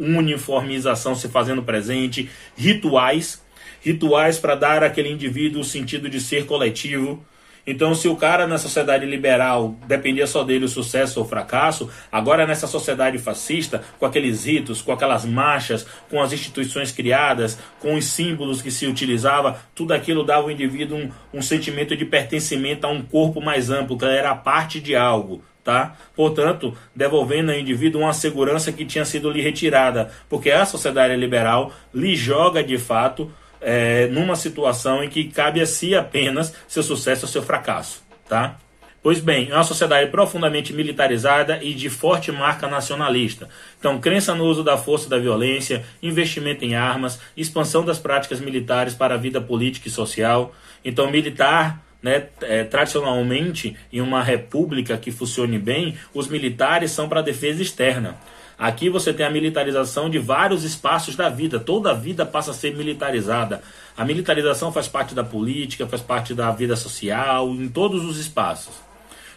uniformização 0.00 1.14
se 1.14 1.28
fazendo 1.28 1.62
presente, 1.62 2.28
rituais, 2.56 3.40
rituais 3.80 4.36
para 4.36 4.56
dar 4.56 4.82
àquele 4.82 5.10
indivíduo 5.10 5.60
o 5.60 5.64
sentido 5.64 6.10
de 6.10 6.20
ser 6.20 6.44
coletivo, 6.44 7.24
então, 7.70 7.94
se 7.94 8.08
o 8.08 8.16
cara 8.16 8.46
na 8.46 8.56
sociedade 8.56 9.04
liberal 9.04 9.76
dependia 9.86 10.26
só 10.26 10.42
dele 10.42 10.64
o 10.64 10.68
sucesso 10.68 11.20
ou 11.20 11.26
o 11.26 11.28
fracasso, 11.28 11.90
agora 12.10 12.46
nessa 12.46 12.66
sociedade 12.66 13.18
fascista, 13.18 13.82
com 13.98 14.06
aqueles 14.06 14.46
ritos, 14.46 14.80
com 14.80 14.90
aquelas 14.90 15.26
marchas, 15.26 15.86
com 16.08 16.18
as 16.22 16.32
instituições 16.32 16.90
criadas, 16.90 17.58
com 17.78 17.94
os 17.94 18.06
símbolos 18.06 18.62
que 18.62 18.70
se 18.70 18.86
utilizava, 18.86 19.60
tudo 19.74 19.92
aquilo 19.92 20.24
dava 20.24 20.44
ao 20.44 20.50
indivíduo 20.50 20.96
um, 20.96 21.10
um 21.34 21.42
sentimento 21.42 21.94
de 21.94 22.06
pertencimento 22.06 22.86
a 22.86 22.90
um 22.90 23.02
corpo 23.02 23.38
mais 23.38 23.68
amplo, 23.68 23.98
que 23.98 24.06
era 24.06 24.34
parte 24.34 24.80
de 24.80 24.96
algo. 24.96 25.44
Tá? 25.62 25.94
Portanto, 26.16 26.74
devolvendo 26.96 27.52
ao 27.52 27.58
indivíduo 27.58 28.00
uma 28.00 28.14
segurança 28.14 28.72
que 28.72 28.86
tinha 28.86 29.04
sido 29.04 29.30
lhe 29.30 29.42
retirada, 29.42 30.10
porque 30.26 30.50
a 30.50 30.64
sociedade 30.64 31.14
liberal 31.16 31.70
lhe 31.92 32.16
joga 32.16 32.64
de 32.64 32.78
fato 32.78 33.30
é, 33.60 34.06
numa 34.08 34.36
situação 34.36 35.02
em 35.02 35.08
que 35.08 35.24
cabe 35.24 35.60
a 35.60 35.66
si 35.66 35.94
apenas 35.94 36.54
seu 36.66 36.82
sucesso 36.82 37.26
ou 37.26 37.32
seu 37.32 37.42
fracasso. 37.42 38.02
Tá? 38.28 38.56
Pois 39.02 39.20
bem, 39.20 39.48
é 39.50 39.54
uma 39.54 39.64
sociedade 39.64 40.10
profundamente 40.10 40.72
militarizada 40.72 41.60
e 41.62 41.72
de 41.72 41.88
forte 41.88 42.32
marca 42.32 42.66
nacionalista. 42.66 43.48
Então, 43.78 44.00
crença 44.00 44.34
no 44.34 44.44
uso 44.44 44.64
da 44.64 44.76
força 44.76 45.06
e 45.06 45.10
da 45.10 45.18
violência, 45.18 45.84
investimento 46.02 46.64
em 46.64 46.74
armas, 46.74 47.20
expansão 47.36 47.84
das 47.84 47.98
práticas 47.98 48.40
militares 48.40 48.94
para 48.94 49.14
a 49.14 49.18
vida 49.18 49.40
política 49.40 49.88
e 49.88 49.90
social. 49.90 50.52
Então, 50.84 51.10
militar 51.10 51.82
né, 52.02 52.26
é, 52.42 52.64
tradicionalmente, 52.64 53.76
em 53.92 54.00
uma 54.00 54.22
república 54.22 54.96
que 54.96 55.10
funcione 55.10 55.58
bem, 55.58 55.96
os 56.12 56.28
militares 56.28 56.90
são 56.90 57.08
para 57.08 57.20
a 57.20 57.22
defesa 57.22 57.62
externa. 57.62 58.16
Aqui 58.58 58.90
você 58.90 59.12
tem 59.12 59.24
a 59.24 59.30
militarização 59.30 60.10
de 60.10 60.18
vários 60.18 60.64
espaços 60.64 61.14
da 61.14 61.28
vida. 61.28 61.60
Toda 61.60 61.92
a 61.92 61.94
vida 61.94 62.26
passa 62.26 62.50
a 62.50 62.54
ser 62.54 62.74
militarizada. 62.74 63.62
A 63.96 64.04
militarização 64.04 64.72
faz 64.72 64.88
parte 64.88 65.14
da 65.14 65.22
política, 65.22 65.86
faz 65.86 66.02
parte 66.02 66.34
da 66.34 66.50
vida 66.50 66.74
social, 66.74 67.48
em 67.50 67.68
todos 67.68 68.04
os 68.04 68.18
espaços. 68.18 68.74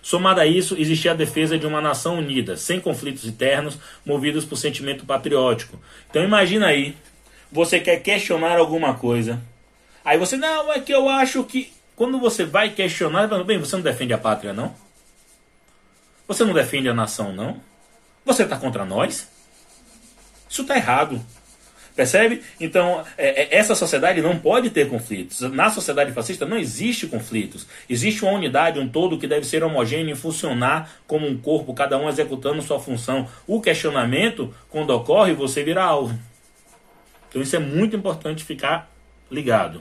Somado 0.02 0.42
a 0.42 0.48
isso, 0.48 0.76
existia 0.76 1.12
a 1.12 1.14
defesa 1.14 1.60
de 1.60 1.68
uma 1.68 1.80
nação 1.80 2.18
unida, 2.18 2.58
sem 2.58 2.80
conflitos 2.80 3.26
internos, 3.26 3.78
movidos 4.04 4.44
por 4.44 4.56
sentimento 4.56 5.06
patriótico. 5.06 5.80
Então 6.10 6.24
imagina 6.24 6.66
aí, 6.66 6.98
você 7.52 7.80
quer 7.80 7.98
questionar 7.98 8.58
alguma 8.58 8.96
coisa. 8.96 9.40
Aí 10.04 10.18
você, 10.18 10.36
não, 10.36 10.74
é 10.74 10.80
que 10.80 10.92
eu 10.92 11.08
acho 11.08 11.44
que. 11.44 11.72
Quando 11.96 12.20
você 12.20 12.44
vai 12.44 12.72
questionar, 12.72 13.28
bem, 13.44 13.60
você 13.60 13.76
não 13.76 13.84
defende 13.84 14.12
a 14.12 14.18
pátria, 14.18 14.54
não? 14.54 14.74
Você 16.28 16.44
não 16.44 16.54
defende 16.54 16.90
a 16.90 16.94
nação, 16.96 17.32
não? 17.32 17.62
Você 18.26 18.44
está 18.44 18.58
contra 18.58 18.86
nós? 18.86 19.28
Isso 20.50 20.62
está 20.62 20.76
errado. 20.76 21.22
Percebe? 21.96 22.42
Então, 22.60 23.04
é, 23.18 23.44
é, 23.44 23.58
essa 23.58 23.76
sociedade 23.76 24.22
não 24.22 24.40
pode 24.40 24.70
ter 24.70 24.88
conflitos. 24.88 25.42
Na 25.42 25.70
sociedade 25.70 26.12
fascista 26.14 26.46
não 26.46 26.58
existe 26.58 27.08
conflitos. 27.08 27.68
Existe 27.90 28.24
uma 28.24 28.34
unidade, 28.34 28.80
um 28.80 28.88
todo 28.88 29.18
que 29.18 29.28
deve 29.28 29.46
ser 29.46 29.64
homogêneo 29.64 30.14
e 30.14 30.18
funcionar 30.18 30.90
como 31.06 31.28
um 31.28 31.38
corpo, 31.38 31.74
cada 31.74 31.98
um 31.98 32.08
executando 32.08 32.62
sua 32.62 32.80
função. 32.80 33.28
O 33.46 33.62
questionamento, 33.62 34.54
quando 34.70 34.92
ocorre, 34.92 35.34
você 35.34 35.64
vira 35.64 35.84
alvo. 35.84 36.18
Então, 37.30 37.42
isso 37.42 37.56
é 37.56 37.60
muito 37.60 37.96
importante 37.96 38.44
ficar 38.44 38.90
ligado. 39.30 39.78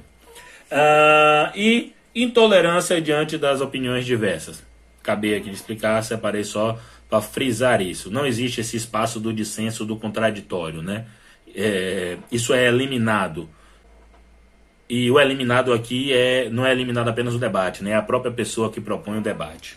Uh, 0.70 1.50
e 1.54 1.92
intolerância 2.14 3.00
diante 3.00 3.38
das 3.38 3.60
opiniões 3.60 4.04
diversas. 4.04 4.62
Acabei 5.02 5.36
aqui 5.36 5.48
de 5.48 5.56
explicar, 5.56 6.02
separei 6.02 6.44
só 6.44 6.78
para 7.10 7.20
frisar 7.20 7.82
isso. 7.82 8.10
Não 8.10 8.24
existe 8.24 8.60
esse 8.60 8.76
espaço 8.76 9.18
do 9.18 9.32
dissenso, 9.32 9.84
do 9.84 9.96
contraditório, 9.96 10.80
né? 10.80 11.06
É, 11.54 12.16
isso 12.30 12.54
é 12.54 12.68
eliminado. 12.68 13.50
E 14.88 15.10
o 15.10 15.20
eliminado 15.20 15.72
aqui 15.72 16.12
é 16.12 16.48
não 16.48 16.64
é 16.64 16.70
eliminado 16.70 17.08
apenas 17.08 17.34
o 17.34 17.38
debate, 17.38 17.82
né? 17.82 17.90
É 17.90 17.96
a 17.96 18.02
própria 18.02 18.32
pessoa 18.32 18.70
que 18.70 18.80
propõe 18.80 19.18
o 19.18 19.20
debate. 19.20 19.76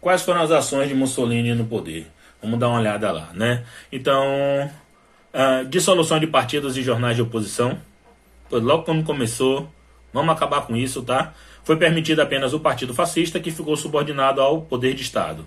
Quais 0.00 0.22
foram 0.22 0.40
as 0.42 0.50
ações 0.50 0.88
de 0.88 0.94
Mussolini 0.94 1.54
no 1.54 1.66
poder? 1.66 2.06
Vamos 2.40 2.58
dar 2.58 2.68
uma 2.68 2.78
olhada 2.78 3.10
lá, 3.12 3.30
né? 3.34 3.64
Então, 3.90 4.70
uh, 5.34 5.64
dissolução 5.68 6.18
de 6.18 6.26
partidos 6.26 6.76
e 6.76 6.82
jornais 6.82 7.16
de 7.16 7.22
oposição. 7.22 7.78
Logo 8.50 8.84
quando 8.84 9.04
começou. 9.04 9.70
Vamos 10.12 10.34
acabar 10.34 10.62
com 10.62 10.74
isso, 10.76 11.02
tá? 11.02 11.34
Foi 11.66 11.74
permitido 11.76 12.20
apenas 12.20 12.54
o 12.54 12.60
partido 12.60 12.94
fascista, 12.94 13.40
que 13.40 13.50
ficou 13.50 13.76
subordinado 13.76 14.40
ao 14.40 14.62
poder 14.62 14.94
de 14.94 15.02
Estado. 15.02 15.44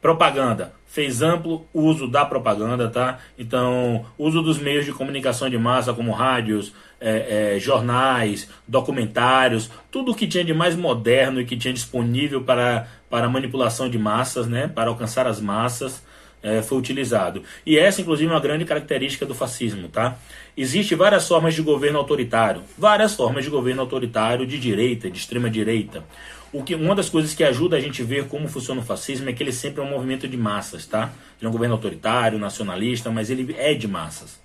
Propaganda. 0.00 0.72
Fez 0.86 1.20
amplo 1.20 1.66
uso 1.74 2.06
da 2.06 2.24
propaganda, 2.24 2.88
tá? 2.88 3.18
Então, 3.36 4.06
uso 4.16 4.40
dos 4.40 4.56
meios 4.56 4.84
de 4.84 4.92
comunicação 4.92 5.50
de 5.50 5.58
massa, 5.58 5.92
como 5.92 6.12
rádios, 6.12 6.72
é, 7.00 7.56
é, 7.56 7.58
jornais, 7.58 8.48
documentários, 8.68 9.68
tudo 9.90 10.12
o 10.12 10.14
que 10.14 10.28
tinha 10.28 10.44
de 10.44 10.54
mais 10.54 10.76
moderno 10.76 11.40
e 11.40 11.44
que 11.44 11.56
tinha 11.56 11.74
disponível 11.74 12.44
para, 12.44 12.86
para 13.10 13.28
manipulação 13.28 13.90
de 13.90 13.98
massas, 13.98 14.46
né? 14.46 14.68
Para 14.68 14.90
alcançar 14.90 15.26
as 15.26 15.40
massas 15.40 16.05
é, 16.42 16.62
foi 16.62 16.78
utilizado. 16.78 17.42
E 17.64 17.78
essa, 17.78 18.00
inclusive, 18.00 18.30
é 18.30 18.34
uma 18.34 18.40
grande 18.40 18.64
característica 18.64 19.26
do 19.26 19.34
fascismo. 19.34 19.88
Tá? 19.88 20.16
Existem 20.56 20.96
várias 20.96 21.26
formas 21.26 21.54
de 21.54 21.62
governo 21.62 21.98
autoritário, 21.98 22.62
várias 22.78 23.14
formas 23.14 23.44
de 23.44 23.50
governo 23.50 23.82
autoritário 23.82 24.46
de 24.46 24.58
direita, 24.58 25.10
de 25.10 25.18
extrema 25.18 25.50
direita. 25.50 26.04
O 26.52 26.62
que, 26.62 26.74
uma 26.74 26.94
das 26.94 27.08
coisas 27.08 27.34
que 27.34 27.42
ajuda 27.42 27.76
a 27.76 27.80
gente 27.80 28.00
a 28.02 28.04
ver 28.04 28.28
como 28.28 28.48
funciona 28.48 28.80
o 28.80 28.84
fascismo 28.84 29.28
é 29.28 29.32
que 29.32 29.42
ele 29.42 29.52
sempre 29.52 29.80
é 29.80 29.84
um 29.84 29.90
movimento 29.90 30.28
de 30.28 30.36
massas. 30.36 30.86
Tá? 30.86 31.10
Ele 31.38 31.46
é 31.46 31.48
um 31.48 31.52
governo 31.52 31.74
autoritário, 31.74 32.38
nacionalista, 32.38 33.10
mas 33.10 33.28
ele 33.28 33.54
é 33.58 33.74
de 33.74 33.88
massas. 33.88 34.38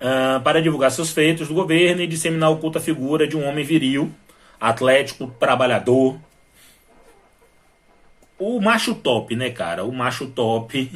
Uh, 0.00 0.40
para 0.42 0.62
divulgar 0.62 0.90
seus 0.90 1.10
feitos 1.10 1.48
do 1.48 1.54
governo 1.54 2.00
e 2.00 2.06
disseminar 2.06 2.48
a 2.48 2.52
oculta 2.52 2.80
figura 2.80 3.28
de 3.28 3.36
um 3.36 3.46
homem 3.46 3.64
viril, 3.64 4.10
atlético, 4.58 5.26
trabalhador, 5.38 6.18
o 8.40 8.58
macho 8.58 8.94
top, 8.94 9.36
né, 9.36 9.50
cara? 9.50 9.84
O 9.84 9.92
macho 9.92 10.26
top 10.26 10.90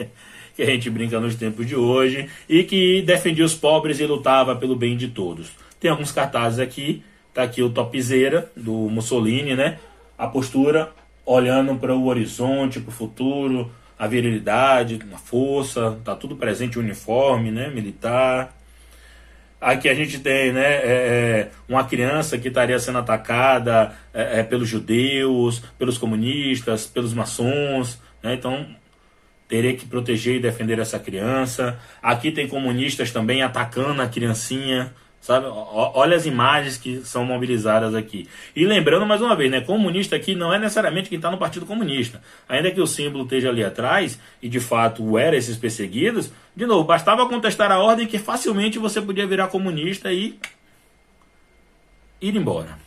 que 0.56 0.62
a 0.62 0.66
gente 0.66 0.88
brinca 0.88 1.20
nos 1.20 1.34
tempos 1.34 1.66
de 1.66 1.76
hoje 1.76 2.28
e 2.48 2.64
que 2.64 3.02
defendia 3.02 3.44
os 3.44 3.54
pobres 3.54 4.00
e 4.00 4.06
lutava 4.06 4.56
pelo 4.56 4.74
bem 4.74 4.96
de 4.96 5.08
todos. 5.08 5.50
Tem 5.78 5.90
alguns 5.90 6.10
cartazes 6.10 6.58
aqui, 6.58 7.02
tá 7.34 7.42
aqui 7.42 7.62
o 7.62 7.68
topzera 7.68 8.50
do 8.56 8.72
Mussolini, 8.72 9.54
né? 9.54 9.78
A 10.16 10.26
postura 10.26 10.90
olhando 11.26 11.74
para 11.76 11.94
o 11.94 12.06
horizonte, 12.06 12.80
para 12.80 12.88
o 12.88 12.92
futuro, 12.92 13.70
a 13.98 14.06
virilidade, 14.06 14.98
a 15.12 15.18
força, 15.18 15.98
tá 16.02 16.16
tudo 16.16 16.36
presente, 16.36 16.78
o 16.78 16.82
uniforme, 16.82 17.50
né, 17.50 17.68
militar. 17.68 18.56
Aqui 19.60 19.88
a 19.88 19.94
gente 19.94 20.18
tem 20.18 20.52
né, 20.52 20.64
é, 20.64 20.82
é, 20.84 21.50
uma 21.68 21.84
criança 21.84 22.36
que 22.36 22.48
estaria 22.48 22.78
sendo 22.78 22.98
atacada 22.98 23.96
é, 24.12 24.40
é, 24.40 24.42
pelos 24.42 24.68
judeus, 24.68 25.62
pelos 25.78 25.96
comunistas, 25.96 26.86
pelos 26.86 27.14
maçons. 27.14 27.98
Né, 28.22 28.34
então 28.34 28.66
teria 29.48 29.74
que 29.74 29.86
proteger 29.86 30.36
e 30.36 30.40
defender 30.40 30.78
essa 30.78 30.98
criança. 30.98 31.78
Aqui 32.02 32.30
tem 32.30 32.46
comunistas 32.46 33.10
também 33.10 33.42
atacando 33.42 34.02
a 34.02 34.08
criancinha. 34.08 34.92
Sabe? 35.26 35.46
Olha 35.50 36.16
as 36.16 36.24
imagens 36.24 36.78
que 36.78 37.04
são 37.04 37.24
mobilizadas 37.24 37.96
aqui. 37.96 38.28
E 38.54 38.64
lembrando 38.64 39.04
mais 39.04 39.20
uma 39.20 39.34
vez, 39.34 39.50
né, 39.50 39.60
comunista 39.60 40.14
aqui 40.14 40.36
não 40.36 40.54
é 40.54 40.58
necessariamente 40.60 41.08
quem 41.08 41.16
está 41.16 41.32
no 41.32 41.36
Partido 41.36 41.66
Comunista. 41.66 42.22
Ainda 42.48 42.70
que 42.70 42.80
o 42.80 42.86
símbolo 42.86 43.24
esteja 43.24 43.48
ali 43.48 43.64
atrás, 43.64 44.20
e 44.40 44.48
de 44.48 44.60
fato 44.60 45.18
era 45.18 45.34
esses 45.34 45.56
perseguidos, 45.56 46.30
de 46.54 46.64
novo, 46.64 46.84
bastava 46.84 47.28
contestar 47.28 47.72
a 47.72 47.80
ordem 47.80 48.06
que 48.06 48.20
facilmente 48.20 48.78
você 48.78 49.02
podia 49.02 49.26
virar 49.26 49.48
comunista 49.48 50.12
e 50.12 50.38
ir 52.20 52.36
embora. 52.36 52.85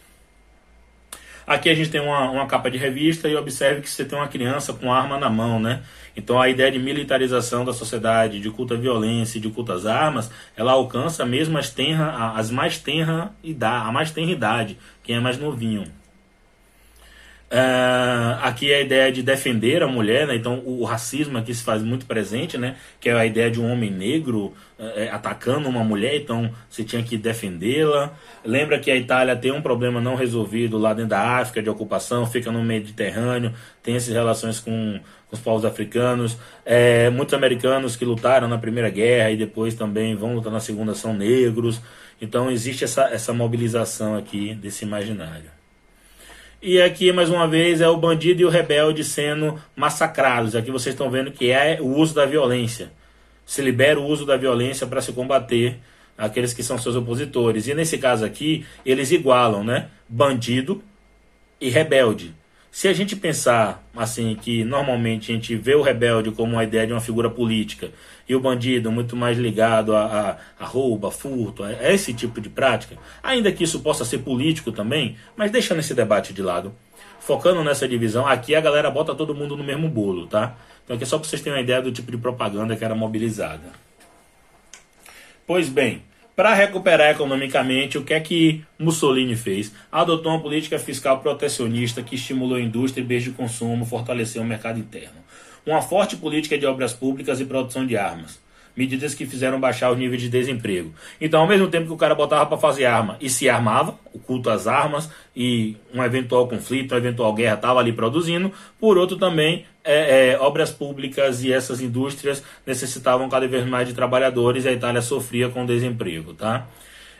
Aqui 1.49 1.67
a 1.67 1.73
gente 1.73 1.89
tem 1.89 1.99
uma, 1.99 2.29
uma 2.29 2.45
capa 2.45 2.69
de 2.69 2.77
revista 2.77 3.27
e 3.27 3.35
observe 3.35 3.81
que 3.81 3.89
você 3.89 4.05
tem 4.05 4.15
uma 4.15 4.27
criança 4.27 4.71
com 4.71 4.93
arma 4.93 5.17
na 5.17 5.31
mão, 5.31 5.59
né? 5.59 5.81
Então 6.15 6.39
a 6.39 6.47
ideia 6.47 6.71
de 6.71 6.77
militarização 6.77 7.65
da 7.65 7.73
sociedade, 7.73 8.39
de 8.39 8.51
culto 8.51 8.75
à 8.75 8.77
violência, 8.77 9.41
de 9.41 9.49
culto 9.49 9.71
às 9.71 9.87
armas, 9.87 10.29
ela 10.55 10.73
alcança 10.73 11.25
mesmo 11.25 11.57
as, 11.57 11.71
tenra, 11.71 12.33
as 12.35 12.51
mais 12.51 12.77
tenra 12.77 13.33
idade, 13.43 13.89
a 13.89 13.91
mais 13.91 14.11
tenra 14.11 14.29
idade, 14.29 14.77
quem 15.01 15.15
é 15.15 15.19
mais 15.19 15.39
novinho. 15.39 15.85
Uh, 17.51 18.37
aqui 18.43 18.71
é 18.71 18.75
a 18.75 18.81
ideia 18.81 19.11
de 19.11 19.23
defender 19.23 19.81
a 19.81 19.87
mulher, 19.87 20.27
né? 20.27 20.35
então 20.35 20.61
o, 20.63 20.83
racismo 20.83 21.35
aqui 21.35 21.51
se 21.51 21.63
faz 21.63 21.81
muito 21.81 22.05
presente, 22.05 22.59
né? 22.59 22.75
que 22.99 23.09
é 23.09 23.13
a 23.13 23.25
ideia 23.25 23.49
de 23.49 23.59
um 23.59 23.71
homem 23.71 23.89
negro 23.89 24.53
uh, 24.77 25.11
atacando 25.11 25.67
uma 25.67 25.83
mulher, 25.83 26.15
então 26.15 26.51
você 26.69 26.83
tinha 26.83 27.01
que 27.01 27.17
defendê-la. 27.17 28.13
Lembra 28.45 28.77
que 28.77 28.91
a 28.91 28.95
Itália 28.95 29.35
tem 29.35 29.51
um 29.51 29.63
problema 29.63 29.99
não 29.99 30.13
resolvido 30.13 30.77
lá 30.77 30.93
dentro 30.93 31.09
da 31.09 31.39
África 31.39 31.63
de 31.63 31.71
ocupação, 31.71 32.27
fica 32.27 32.51
no 32.51 32.61
Mediterrâneo, 32.63 33.51
tem 33.81 33.95
essas 33.95 34.13
relações 34.13 34.59
com, 34.59 34.99
com 35.27 35.35
os 35.35 35.39
povos 35.39 35.65
africanos. 35.65 36.37
É, 36.63 37.09
muitos 37.09 37.33
americanos 37.33 37.95
que 37.95 38.05
lutaram 38.05 38.47
na 38.47 38.59
Primeira 38.59 38.91
Guerra 38.91 39.31
e 39.31 39.37
depois 39.37 39.73
também 39.73 40.15
vão 40.15 40.35
lutar 40.35 40.53
na 40.53 40.59
Segunda 40.59 40.93
são 40.93 41.15
negros. 41.15 41.81
Então 42.21 42.51
existe 42.51 42.83
essa, 42.83 43.05
essa 43.05 43.33
mobilização 43.33 44.15
aqui 44.15 44.53
desse 44.53 44.85
imaginário. 44.85 45.58
E 46.61 46.81
aqui, 46.81 47.09
mais 47.13 47.29
uma 47.29 47.47
vez, 47.47 47.79
é 47.79 47.87
o 47.87 47.95
bandido 47.95 48.41
e 48.41 48.45
o 48.45 48.49
rebelde 48.49 49.01
sendo 49.01 49.57
massacrados. 49.77 50.57
Aqui 50.57 50.69
vocês 50.69 50.93
estão 50.93 51.09
vendo 51.09 51.31
que 51.31 51.49
é 51.49 51.79
o 51.79 51.87
uso 51.87 52.13
da 52.13 52.25
violência. 52.25 52.91
Se 53.45 53.61
libera 53.61 53.97
o 53.97 54.05
uso 54.05 54.25
da 54.25 54.35
violência 54.35 54.85
para 54.85 55.01
se 55.01 55.13
combater 55.13 55.79
aqueles 56.17 56.53
que 56.53 56.61
são 56.61 56.77
seus 56.77 56.97
opositores. 56.97 57.67
E 57.69 57.73
nesse 57.73 57.97
caso 57.97 58.25
aqui, 58.25 58.65
eles 58.85 59.09
igualam, 59.09 59.63
né? 59.63 59.87
Bandido 60.07 60.83
e 61.61 61.69
rebelde. 61.69 62.35
Se 62.71 62.87
a 62.87 62.93
gente 62.93 63.15
pensar 63.15 63.83
assim 63.95 64.35
que 64.35 64.63
normalmente 64.63 65.31
a 65.31 65.35
gente 65.35 65.55
vê 65.55 65.73
o 65.73 65.81
rebelde 65.81 66.31
como 66.31 66.53
uma 66.53 66.63
ideia 66.63 66.85
de 66.85 66.93
uma 66.93 67.01
figura 67.01 67.29
política 67.29 67.91
e 68.27 68.35
o 68.35 68.39
bandido 68.39 68.91
muito 68.91 69.15
mais 69.15 69.37
ligado 69.37 69.95
a, 69.95 70.37
a, 70.59 70.63
a 70.63 70.65
roubo, 70.65 71.07
a 71.07 71.11
furto, 71.11 71.63
a, 71.63 71.67
a 71.67 71.91
esse 71.91 72.13
tipo 72.13 72.39
de 72.39 72.47
prática, 72.47 72.95
ainda 73.23 73.51
que 73.51 73.63
isso 73.63 73.79
possa 73.79 74.05
ser 74.05 74.19
político 74.19 74.71
também, 74.71 75.17
mas 75.35 75.51
deixando 75.51 75.79
esse 75.79 75.95
debate 75.95 76.31
de 76.31 76.43
lado, 76.43 76.73
focando 77.19 77.63
nessa 77.63 77.87
divisão, 77.87 78.25
aqui 78.27 78.53
a 78.53 78.61
galera 78.61 78.91
bota 78.91 79.15
todo 79.15 79.33
mundo 79.33 79.57
no 79.57 79.63
mesmo 79.63 79.89
bolo, 79.89 80.27
tá? 80.27 80.55
Então 80.83 80.95
aqui 80.95 81.03
é 81.03 81.07
só 81.07 81.17
para 81.17 81.27
vocês 81.27 81.41
terem 81.41 81.57
uma 81.57 81.63
ideia 81.63 81.81
do 81.81 81.91
tipo 81.91 82.11
de 82.11 82.17
propaganda 82.17 82.75
que 82.75 82.85
era 82.85 82.93
mobilizada. 82.93 83.71
Pois 85.45 85.67
bem, 85.69 86.03
para 86.39 86.53
recuperar 86.53 87.09
economicamente, 87.09 87.97
o 87.97 88.01
que 88.01 88.13
é 88.13 88.19
que 88.21 88.63
Mussolini 88.79 89.35
fez? 89.35 89.75
Adotou 89.91 90.31
uma 90.31 90.39
política 90.39 90.79
fiscal 90.79 91.19
protecionista 91.19 92.01
que 92.01 92.15
estimulou 92.15 92.55
a 92.55 92.61
indústria 92.61 93.01
e 93.01 93.05
bens 93.05 93.25
de 93.25 93.31
consumo, 93.31 93.85
fortaleceu 93.85 94.41
o 94.41 94.45
mercado 94.45 94.79
interno. 94.79 95.17
Uma 95.65 95.81
forte 95.81 96.15
política 96.15 96.57
de 96.57 96.65
obras 96.65 96.93
públicas 96.93 97.41
e 97.41 97.45
produção 97.45 97.85
de 97.85 97.97
armas 97.97 98.39
medidas 98.79 99.13
que 99.13 99.25
fizeram 99.25 99.59
baixar 99.59 99.91
o 99.91 99.95
nível 99.95 100.17
de 100.17 100.29
desemprego. 100.29 100.93
Então, 101.19 101.41
ao 101.41 101.47
mesmo 101.47 101.67
tempo 101.67 101.87
que 101.87 101.93
o 101.93 101.97
cara 101.97 102.15
botava 102.15 102.45
para 102.45 102.57
fazer 102.57 102.85
arma 102.85 103.17
e 103.19 103.29
se 103.29 103.49
armava, 103.49 103.99
o 104.13 104.19
culto 104.19 104.49
às 104.49 104.67
armas 104.67 105.09
e 105.35 105.75
um 105.93 106.01
eventual 106.01 106.47
conflito, 106.47 106.93
uma 106.93 106.97
eventual 106.97 107.33
guerra 107.33 107.55
estava 107.55 107.81
ali 107.81 107.91
produzindo, 107.91 108.53
por 108.79 108.97
outro 108.97 109.17
também 109.17 109.65
é, 109.83 110.31
é, 110.31 110.39
obras 110.39 110.71
públicas 110.71 111.43
e 111.43 111.51
essas 111.51 111.81
indústrias 111.81 112.43
necessitavam 112.65 113.29
cada 113.29 113.47
vez 113.47 113.65
mais 113.65 113.87
de 113.87 113.93
trabalhadores 113.93 114.65
e 114.65 114.69
a 114.69 114.71
Itália 114.71 115.01
sofria 115.01 115.49
com 115.49 115.65
desemprego, 115.65 116.33
tá? 116.33 116.67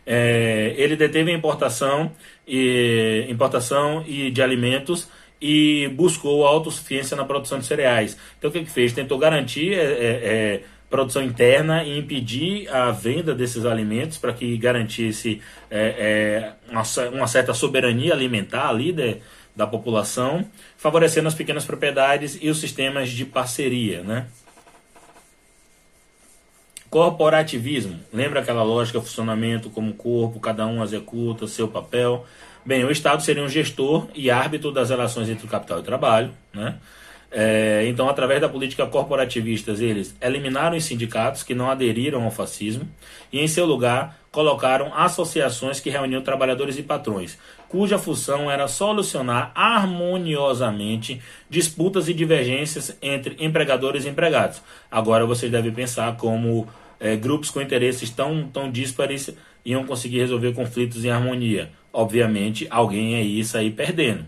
É, 0.06 0.74
ele 0.78 0.96
deteve 0.96 1.32
a 1.32 1.36
importação 1.36 2.12
e, 2.48 3.26
importação 3.30 4.04
e 4.08 4.32
de 4.32 4.42
alimentos 4.42 5.08
e 5.42 5.88
buscou 5.96 6.46
autossuficiência 6.46 7.16
na 7.16 7.24
produção 7.24 7.60
de 7.60 7.66
cereais. 7.66 8.18
Então 8.38 8.50
o 8.50 8.54
que, 8.54 8.64
que 8.64 8.72
fez? 8.72 8.92
Tentou 8.92 9.18
garantir 9.18 9.74
é, 9.74 9.84
é, 9.84 10.20
é 10.24 10.64
produção 10.90 11.22
interna 11.22 11.84
e 11.84 12.00
impedir 12.00 12.68
a 12.70 12.90
venda 12.92 13.36
desses 13.36 13.66
alimentos 13.66 14.18
para 14.18 14.34
que 14.34 14.58
garantisse 14.58 15.40
é, 15.70 16.54
uma, 16.68 16.82
uma, 17.14 17.28
certa 17.28 17.54
soberania 17.54 18.12
alimentar 18.12 18.70
ali 18.70 18.92
de, 18.92 19.18
da 19.60 19.68
população, 19.68 20.46
favorecendo 20.78 21.28
as 21.28 21.36
pequenas 21.36 21.66
propriedades 21.66 22.40
e 22.42 22.50
os 22.50 22.62
sistemas 22.62 23.10
de 23.10 23.26
parceria. 23.26 24.02
Né? 24.02 24.26
Corporativismo. 26.90 28.00
Lembra 28.14 28.40
aquela 28.40 28.64
lógica, 28.64 29.02
funcionamento 29.02 29.70
como 29.70 29.94
corpo, 29.94 30.40
cada 30.40 30.66
um 30.66 30.82
executa 30.82 31.46
seu 31.46 31.68
papel. 31.68 32.26
Bem, 32.66 32.86
o 32.86 32.92
Estado 32.92 33.22
seria 33.22 33.44
um 33.44 33.50
gestor 33.50 34.08
e 34.16 34.32
árbitro 34.32 34.72
das 34.72 34.92
relações 34.92 35.28
entre 35.28 35.46
o 35.46 35.50
capital 35.50 35.80
e 35.80 35.82
o 35.82 35.84
trabalho, 35.84 36.32
né? 36.54 36.78
É, 37.32 37.86
então, 37.88 38.10
através 38.10 38.42
da 38.42 38.50
política 38.50 38.88
corporativista, 38.88 39.72
eles 39.72 40.16
eliminaram 40.20 40.76
os 40.76 40.84
sindicatos 40.84 41.44
que 41.44 41.54
não 41.54 41.70
aderiram 41.70 42.24
ao 42.24 42.32
fascismo 42.32 42.88
e, 43.32 43.40
em 43.40 43.48
seu 43.48 43.66
lugar, 43.66 44.20
colocaram 44.32 44.94
associações 44.94 45.80
que 45.80 45.90
reuniam 45.90 46.22
trabalhadores 46.22 46.78
e 46.78 46.84
patrões, 46.84 47.38
cuja 47.68 48.00
função 48.00 48.50
era 48.50 48.68
solucionar 48.68 49.52
harmoniosamente 49.54 51.22
disputas 51.50 52.08
e 52.10 52.14
divergências 52.14 52.98
entre 53.02 53.36
empregadores 53.40 54.06
e 54.06 54.10
empregados. 54.10 54.62
Agora 54.90 55.26
você 55.26 55.50
deve 55.50 55.72
pensar 55.72 56.16
como 56.18 56.68
é, 57.00 57.16
grupos 57.16 57.52
com 57.52 57.62
interesses 57.62 58.10
tão, 58.10 58.48
tão 58.48 58.72
díspares 58.72 59.32
iam 59.64 59.86
conseguir 59.86 60.20
resolver 60.20 60.54
conflitos 60.54 61.06
em 61.06 61.12
harmonia. 61.12 61.72
Obviamente, 61.94 62.68
alguém 62.70 63.16
aí 63.16 63.44
sair 63.44 63.72
perdendo. 63.72 64.26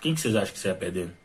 Quem 0.00 0.14
que 0.14 0.20
vocês 0.20 0.36
acham 0.36 0.52
que 0.52 0.58
saia 0.58 0.74
perdendo? 0.74 1.19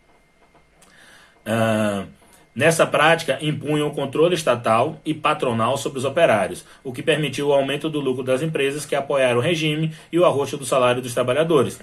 Nessa 2.55 2.87
prática, 2.87 3.37
impunham 3.41 3.89
o 3.89 3.93
controle 3.93 4.33
estatal 4.33 4.99
e 5.05 5.13
patronal 5.13 5.77
sobre 5.77 5.99
os 5.99 6.05
operários, 6.05 6.65
o 6.83 6.93
que 6.93 7.03
permitiu 7.03 7.49
o 7.49 7.53
aumento 7.53 7.89
do 7.89 7.99
lucro 7.99 8.23
das 8.23 8.41
empresas 8.41 8.85
que 8.85 8.95
apoiaram 8.95 9.39
o 9.39 9.43
regime 9.43 9.93
e 10.09 10.17
o 10.17 10.23
arroxo 10.23 10.57
do 10.57 10.65
salário 10.65 11.01
dos 11.01 11.13
trabalhadores. 11.13 11.81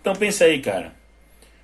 Então 0.00 0.14
pensa 0.14 0.44
aí, 0.44 0.60
cara. 0.60 0.92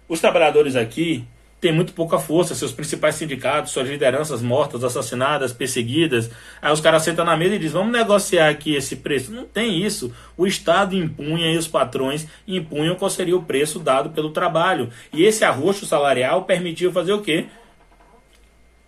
Os 0.07 0.21
trabalhadores 0.21 0.77
aqui 0.77 1.25
têm 1.61 1.73
muito 1.73 1.93
pouca 1.93 2.19
força, 2.19 2.55
seus 2.55 2.73
principais 2.73 3.17
sindicatos, 3.17 3.73
suas 3.73 3.89
lideranças 3.89 4.41
mortas, 4.41 4.85
assassinadas, 4.85 5.53
perseguidas. 5.53 6.31
Aí 6.63 6.73
os 6.73 6.81
caras 6.81 7.03
sentam 7.03 7.25
na 7.25 7.37
mesa 7.37 7.57
e 7.57 7.59
dizem: 7.59 7.79
vamos 7.79 7.93
negociar 7.93 8.49
aqui 8.49 8.75
esse 8.75 8.97
preço. 8.97 9.33
Não 9.33 9.45
tem 9.45 9.83
isso. 9.85 10.13
O 10.37 10.47
Estado 10.47 10.95
impunha 10.95 11.53
e 11.53 11.57
os 11.57 11.67
patrões 11.67 12.27
impunham 12.47 12.95
qual 12.95 13.11
seria 13.11 13.37
o 13.37 13.43
preço 13.43 13.79
dado 13.79 14.11
pelo 14.11 14.31
trabalho. 14.31 14.91
E 15.13 15.25
esse 15.25 15.45
arroxo 15.45 15.87
salarial 15.87 16.45
permitiu 16.45 16.93
fazer 16.93 17.13
o 17.13 17.23
quê? 17.23 17.47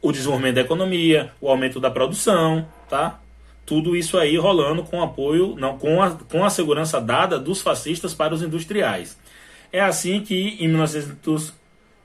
O 0.01 0.13
desenvolvimento 0.13 0.55
da 0.55 0.61
economia, 0.63 1.33
o 1.41 1.49
aumento 1.49 1.79
da 1.79 1.91
produção, 1.91 2.67
tá? 2.89 3.21
Tudo 3.67 3.95
isso 3.95 4.19
aí 4.19 4.37
rolando 4.37 4.83
com 4.83 5.03
apoio, 5.03 5.55
não, 5.57 5.79
com 5.79 6.03
a, 6.03 6.11
com 6.11 6.45
a 6.45 6.51
segurança 6.51 7.01
dada 7.01 7.39
dos 7.39 7.61
fascistas 7.61 8.15
para 8.15 8.35
os 8.35 8.43
industriais. 8.43 9.19
É 9.73 9.81
assim 9.81 10.21
que, 10.23 10.57
em 10.59 10.67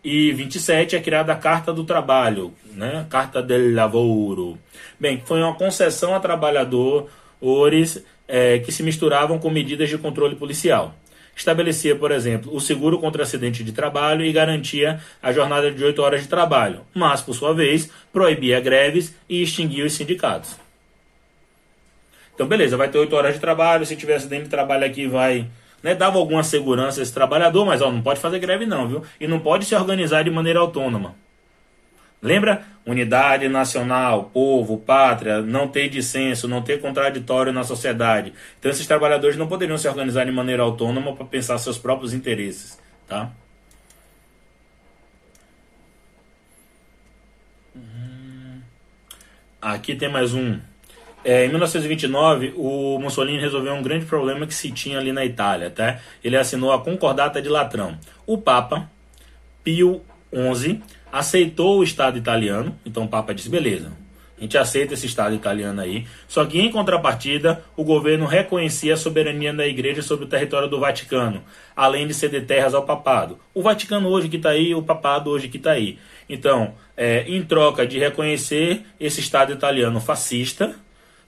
1927, 0.05 0.95
é 0.95 1.01
criada 1.01 1.33
a 1.33 1.35
Carta 1.35 1.73
do 1.73 1.83
Trabalho, 1.83 2.53
né? 2.73 3.07
Carta 3.09 3.41
del 3.41 3.73
Lavoro. 3.73 4.57
Bem, 4.99 5.21
foi 5.25 5.41
uma 5.41 5.55
concessão 5.55 6.13
a 6.13 6.19
trabalhadores 6.19 8.05
é, 8.27 8.59
que 8.59 8.71
se 8.71 8.83
misturavam 8.83 9.39
com 9.39 9.49
medidas 9.49 9.89
de 9.89 9.97
controle 9.97 10.35
policial. 10.35 10.93
Estabelecia, 11.35 11.95
por 11.95 12.11
exemplo, 12.11 12.55
o 12.55 12.61
seguro 12.61 12.99
contra 12.99 13.23
acidente 13.23 13.63
de 13.63 13.71
trabalho 13.71 14.23
e 14.23 14.31
garantia 14.31 15.01
a 15.21 15.33
jornada 15.33 15.71
de 15.71 15.83
8 15.83 16.01
horas 16.01 16.21
de 16.21 16.29
trabalho, 16.29 16.81
mas, 16.93 17.21
por 17.21 17.33
sua 17.33 17.53
vez, 17.53 17.89
proibia 18.13 18.61
greves 18.61 19.13
e 19.27 19.41
extinguia 19.41 19.85
os 19.85 19.93
sindicatos. 19.93 20.55
Então, 22.33 22.47
beleza, 22.47 22.77
vai 22.77 22.89
ter 22.89 22.99
8 22.99 23.13
horas 23.15 23.33
de 23.33 23.41
trabalho, 23.41 23.85
se 23.85 23.95
tiver 23.95 24.15
acidente 24.15 24.43
de 24.43 24.49
trabalho 24.49 24.85
aqui, 24.85 25.07
vai 25.07 25.47
né, 25.85 25.93
dava 25.93 26.17
alguma 26.17 26.41
segurança 26.41 26.99
a 26.99 27.03
esse 27.03 27.13
trabalhador, 27.13 27.63
mas 27.63 27.79
ó, 27.79 27.91
não 27.91 28.01
pode 28.01 28.19
fazer 28.19 28.39
greve 28.39 28.65
não, 28.65 28.87
viu? 28.87 29.03
E 29.19 29.27
não 29.27 29.39
pode 29.39 29.65
se 29.65 29.75
organizar 29.75 30.23
de 30.23 30.31
maneira 30.31 30.59
autônoma. 30.59 31.13
Lembra? 32.19 32.63
Unidade 32.87 33.47
nacional, 33.47 34.31
povo, 34.33 34.79
pátria, 34.79 35.43
não 35.43 35.67
ter 35.67 35.87
dissenso, 35.87 36.47
não 36.47 36.63
ter 36.63 36.81
contraditório 36.81 37.53
na 37.53 37.63
sociedade. 37.63 38.33
Então 38.59 38.71
esses 38.71 38.87
trabalhadores 38.87 39.37
não 39.37 39.47
poderiam 39.47 39.77
se 39.77 39.87
organizar 39.87 40.25
de 40.25 40.31
maneira 40.31 40.63
autônoma 40.63 41.15
para 41.15 41.23
pensar 41.27 41.59
seus 41.59 41.77
próprios 41.77 42.15
interesses, 42.15 42.79
tá? 43.07 43.29
Hum. 47.75 48.59
Aqui 49.61 49.95
tem 49.95 50.09
mais 50.09 50.33
um. 50.33 50.59
É, 51.27 51.43
em 51.43 51.49
1929, 51.49 52.53
o 52.55 52.99
Mussolini 52.99 53.39
resolveu 53.39 53.73
um 53.73 53.81
grande 53.81 54.05
problema 54.05 54.45
que 54.45 54.53
se 54.53 54.69
tinha 54.69 54.99
ali 54.99 55.11
na 55.11 55.25
Itália. 55.25 55.71
Tá? 55.71 55.97
Ele 56.23 56.37
assinou 56.37 56.71
a 56.71 56.79
Concordata 56.79 57.41
de 57.41 57.49
Latrão. 57.49 57.97
O 58.27 58.37
Papa, 58.37 58.87
Pio 59.63 60.03
XI, 60.31 60.83
aceitou 61.11 61.79
o 61.79 61.83
Estado 61.83 62.19
italiano. 62.19 62.77
Então 62.85 63.05
o 63.05 63.07
Papa 63.07 63.33
disse: 63.33 63.49
beleza, 63.49 63.91
A 64.37 64.41
gente 64.41 64.55
aceita 64.55 64.93
esse 64.93 65.07
Estado 65.07 65.33
italiano 65.33 65.81
aí. 65.81 66.05
Só 66.27 66.45
que, 66.45 66.61
em 66.61 66.69
contrapartida, 66.69 67.63
o 67.75 67.83
governo 67.83 68.27
reconhecia 68.27 68.93
a 68.93 68.97
soberania 68.97 69.51
da 69.51 69.65
Igreja 69.65 70.03
sobre 70.03 70.25
o 70.25 70.29
território 70.29 70.69
do 70.69 70.79
Vaticano, 70.79 71.41
além 71.75 72.05
de 72.05 72.13
ceder 72.13 72.45
terras 72.45 72.75
ao 72.75 72.83
papado. 72.83 73.39
O 73.51 73.63
Vaticano 73.63 74.09
hoje 74.09 74.29
que 74.29 74.37
está 74.37 74.49
aí, 74.49 74.75
o 74.75 74.83
papado 74.83 75.31
hoje 75.31 75.47
que 75.47 75.57
está 75.57 75.71
aí. 75.71 75.97
Então, 76.29 76.75
é, 76.95 77.23
em 77.27 77.41
troca 77.43 77.87
de 77.87 77.97
reconhecer 77.97 78.83
esse 78.99 79.21
Estado 79.21 79.51
italiano 79.51 79.99
fascista, 79.99 80.75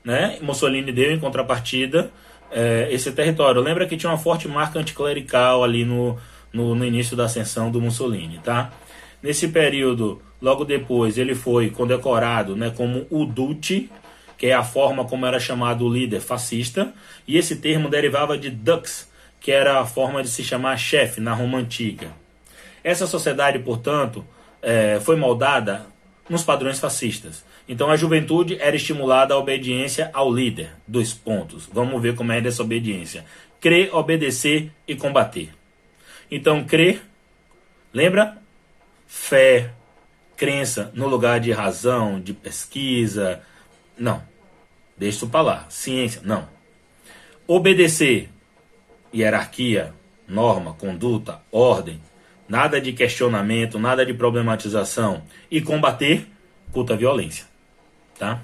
né, 0.04 0.38
Mussolini 0.42 0.92
deu 0.92 1.12
em 1.12 1.20
contrapartida 1.20 2.12
é, 2.52 2.88
esse 2.92 3.12
território. 3.12 3.62
Lembra 3.62 3.86
que 3.86 3.98
tinha 3.98 4.12
uma 4.12 4.18
forte 4.18 4.48
marca 4.48 4.80
anticlerical 4.80 5.64
ali 5.64 5.84
no, 5.84 6.18
no, 6.52 6.76
no 6.76 6.86
início 6.86 7.16
da 7.16 7.26
ascensão 7.26 7.70
do 7.70 7.82
Mussolini, 7.82 8.40
tá? 8.44 8.72
Nesse 9.22 9.48
período, 9.48 10.22
logo 10.42 10.64
depois, 10.64 11.18
ele 11.18 11.36
foi 11.36 11.70
condecorado 11.70 12.56
né, 12.56 12.72
como 12.76 13.06
o 13.10 13.26
Duce, 13.26 13.90
que 14.38 14.48
é 14.48 14.54
a 14.54 14.64
forma 14.64 15.04
como 15.06 15.26
era 15.26 15.40
chamado 15.40 15.86
o 15.86 15.92
líder 15.92 16.22
fascista, 16.22 16.94
e 17.28 17.38
esse 17.38 17.56
termo 17.56 17.90
derivava 17.90 18.38
de 18.38 18.52
dux, 18.52 19.10
que 19.40 19.52
era 19.52 19.80
a 19.80 19.86
forma 19.86 20.22
de 20.22 20.30
se 20.30 20.44
chamar 20.44 20.78
chefe 20.78 21.20
na 21.20 21.34
Roma 21.34 21.58
Antiga. 21.58 22.12
Essa 22.84 23.08
sociedade, 23.08 23.60
portanto, 23.60 24.24
é, 24.62 25.00
foi 25.02 25.16
moldada 25.16 25.88
nos 26.30 26.44
padrões 26.44 26.80
fascistas. 26.80 27.44
Então 27.68 27.92
a 27.92 27.98
juventude 27.98 28.58
era 28.60 28.76
estimulada 28.76 29.34
à 29.34 29.38
obediência 29.38 30.10
ao 30.14 30.34
líder. 30.34 30.72
Dois 30.88 31.14
pontos. 31.14 31.68
Vamos 31.72 32.02
ver 32.02 32.16
como 32.16 32.32
é 32.32 32.40
dessa 32.40 32.64
obediência. 32.64 33.26
Crer, 33.60 33.94
obedecer 33.94 34.72
e 34.88 34.96
combater. 34.96 35.50
Então, 36.30 36.64
crer, 36.64 37.02
lembra? 37.94 38.38
Fé, 39.06 39.72
crença 40.36 40.92
no 40.94 41.08
lugar 41.08 41.40
de 41.40 41.52
razão, 41.52 42.20
de 42.20 42.34
pesquisa. 42.34 43.42
Não. 43.98 44.22
Deixa 44.98 45.18
isso 45.18 45.30
para 45.30 45.42
lá. 45.42 45.66
Ciência, 45.70 46.22
não. 46.24 46.48
Obedecer, 47.48 48.30
hierarquia, 49.14 49.94
norma, 50.28 50.74
conduta, 50.74 51.42
ordem. 51.52 52.02
Nada 52.48 52.80
de 52.80 52.94
questionamento, 52.94 53.80
nada 53.80 54.06
de 54.06 54.14
problematização. 54.14 55.24
E 55.50 55.62
combater, 55.62 56.28
culta 56.72 56.96
violência. 56.96 57.47
Tá? 58.18 58.42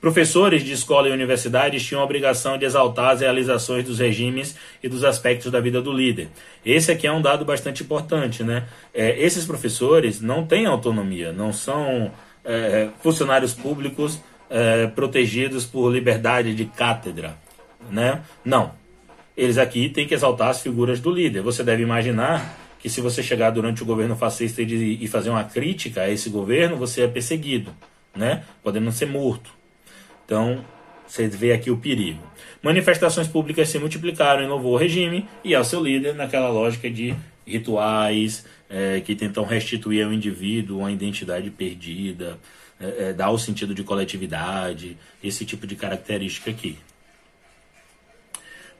Professores 0.00 0.64
de 0.64 0.72
escola 0.72 1.08
e 1.08 1.12
universidades 1.12 1.84
tinham 1.84 2.00
a 2.00 2.04
obrigação 2.04 2.56
de 2.56 2.64
exaltar 2.64 3.10
as 3.10 3.20
realizações 3.20 3.84
dos 3.84 3.98
regimes 3.98 4.56
e 4.82 4.88
dos 4.88 5.04
aspectos 5.04 5.52
da 5.52 5.60
vida 5.60 5.82
do 5.82 5.92
líder. 5.92 6.28
Esse 6.64 6.90
aqui 6.90 7.06
é 7.06 7.12
um 7.12 7.20
dado 7.20 7.44
bastante 7.44 7.82
importante, 7.82 8.42
né? 8.42 8.66
É, 8.94 9.22
esses 9.22 9.44
professores 9.44 10.22
não 10.22 10.46
têm 10.46 10.64
autonomia, 10.64 11.32
não 11.32 11.52
são 11.52 12.10
é, 12.42 12.88
funcionários 13.02 13.52
públicos 13.52 14.18
é, 14.48 14.86
protegidos 14.86 15.66
por 15.66 15.92
liberdade 15.92 16.54
de 16.54 16.64
cátedra, 16.64 17.36
né? 17.90 18.22
Não. 18.42 18.72
Eles 19.36 19.58
aqui 19.58 19.90
têm 19.90 20.06
que 20.06 20.14
exaltar 20.14 20.48
as 20.48 20.62
figuras 20.62 20.98
do 20.98 21.10
líder. 21.10 21.42
Você 21.42 21.62
deve 21.62 21.82
imaginar 21.82 22.58
que 22.78 22.88
se 22.88 23.02
você 23.02 23.22
chegar 23.22 23.50
durante 23.50 23.82
o 23.82 23.86
governo 23.86 24.16
fascista 24.16 24.62
e, 24.62 25.04
e 25.04 25.06
fazer 25.06 25.28
uma 25.28 25.44
crítica 25.44 26.02
a 26.02 26.10
esse 26.10 26.30
governo, 26.30 26.78
você 26.78 27.02
é 27.02 27.06
perseguido, 27.06 27.70
né? 28.14 28.44
Podendo 28.62 28.90
ser 28.92 29.06
morto. 29.06 29.50
Então, 30.24 30.64
você 31.06 31.26
vê 31.26 31.52
aqui 31.52 31.70
o 31.70 31.76
perigo. 31.76 32.22
Manifestações 32.62 33.26
públicas 33.26 33.68
se 33.68 33.78
multiplicaram 33.78 34.42
em 34.42 34.48
ao 34.48 34.76
regime 34.76 35.26
e 35.42 35.54
ao 35.54 35.64
seu 35.64 35.82
líder 35.82 36.14
naquela 36.14 36.48
lógica 36.48 36.88
de 36.90 37.16
rituais 37.46 38.44
é, 38.68 39.00
que 39.00 39.16
tentam 39.16 39.44
restituir 39.44 40.04
ao 40.04 40.12
indivíduo 40.12 40.78
uma 40.78 40.92
identidade 40.92 41.50
perdida, 41.50 42.38
é, 42.80 43.08
é, 43.08 43.12
dar 43.12 43.30
o 43.30 43.38
sentido 43.38 43.74
de 43.74 43.82
coletividade, 43.82 44.96
esse 45.22 45.44
tipo 45.44 45.66
de 45.66 45.74
característica 45.74 46.50
aqui. 46.50 46.78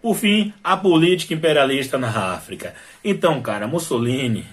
Por 0.00 0.14
fim, 0.14 0.54
a 0.64 0.76
política 0.76 1.34
imperialista 1.34 1.98
na 1.98 2.32
África. 2.32 2.74
Então, 3.04 3.42
cara, 3.42 3.66
Mussolini 3.66 4.46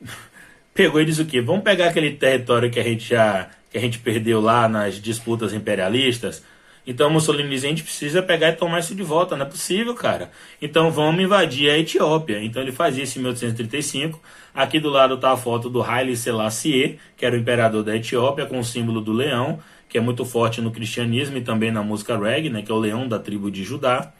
pegou 0.74 1.00
e 1.00 1.04
disse 1.04 1.22
o 1.22 1.26
quê? 1.26 1.40
Vamos 1.40 1.64
pegar 1.64 1.88
aquele 1.88 2.12
território 2.12 2.70
que 2.70 2.78
a 2.78 2.84
gente 2.84 3.08
já 3.08 3.50
que 3.74 3.78
a 3.78 3.80
gente 3.80 3.98
perdeu 3.98 4.40
lá 4.40 4.68
nas 4.68 5.00
disputas 5.02 5.52
imperialistas. 5.52 6.44
Então 6.86 7.10
Mussolini 7.10 7.48
diz, 7.50 7.64
a 7.64 7.66
gente 7.66 7.82
precisa 7.82 8.22
pegar 8.22 8.50
e 8.50 8.52
tomar 8.52 8.78
isso 8.78 8.94
de 8.94 9.02
volta, 9.02 9.36
não 9.36 9.44
é 9.44 9.48
possível, 9.48 9.92
cara. 9.94 10.30
Então 10.62 10.92
vamos 10.92 11.20
invadir 11.20 11.68
a 11.70 11.76
Etiópia. 11.76 12.40
Então 12.40 12.62
ele 12.62 12.70
faz 12.70 12.96
isso 12.96 13.18
em 13.18 13.22
1835. 13.22 14.22
Aqui 14.54 14.78
do 14.78 14.88
lado 14.88 15.14
está 15.14 15.32
a 15.32 15.36
foto 15.36 15.68
do 15.68 15.82
Haile 15.82 16.16
Selassie, 16.16 17.00
que 17.16 17.26
era 17.26 17.34
o 17.34 17.38
imperador 17.38 17.82
da 17.82 17.96
Etiópia, 17.96 18.46
com 18.46 18.60
o 18.60 18.64
símbolo 18.64 19.00
do 19.00 19.12
leão, 19.12 19.58
que 19.88 19.98
é 19.98 20.00
muito 20.00 20.24
forte 20.24 20.60
no 20.60 20.70
cristianismo 20.70 21.36
e 21.36 21.40
também 21.40 21.72
na 21.72 21.82
música 21.82 22.16
reggae, 22.16 22.50
né, 22.50 22.62
que 22.62 22.70
é 22.70 22.74
o 22.74 22.78
leão 22.78 23.08
da 23.08 23.18
tribo 23.18 23.50
de 23.50 23.64
Judá. 23.64 24.12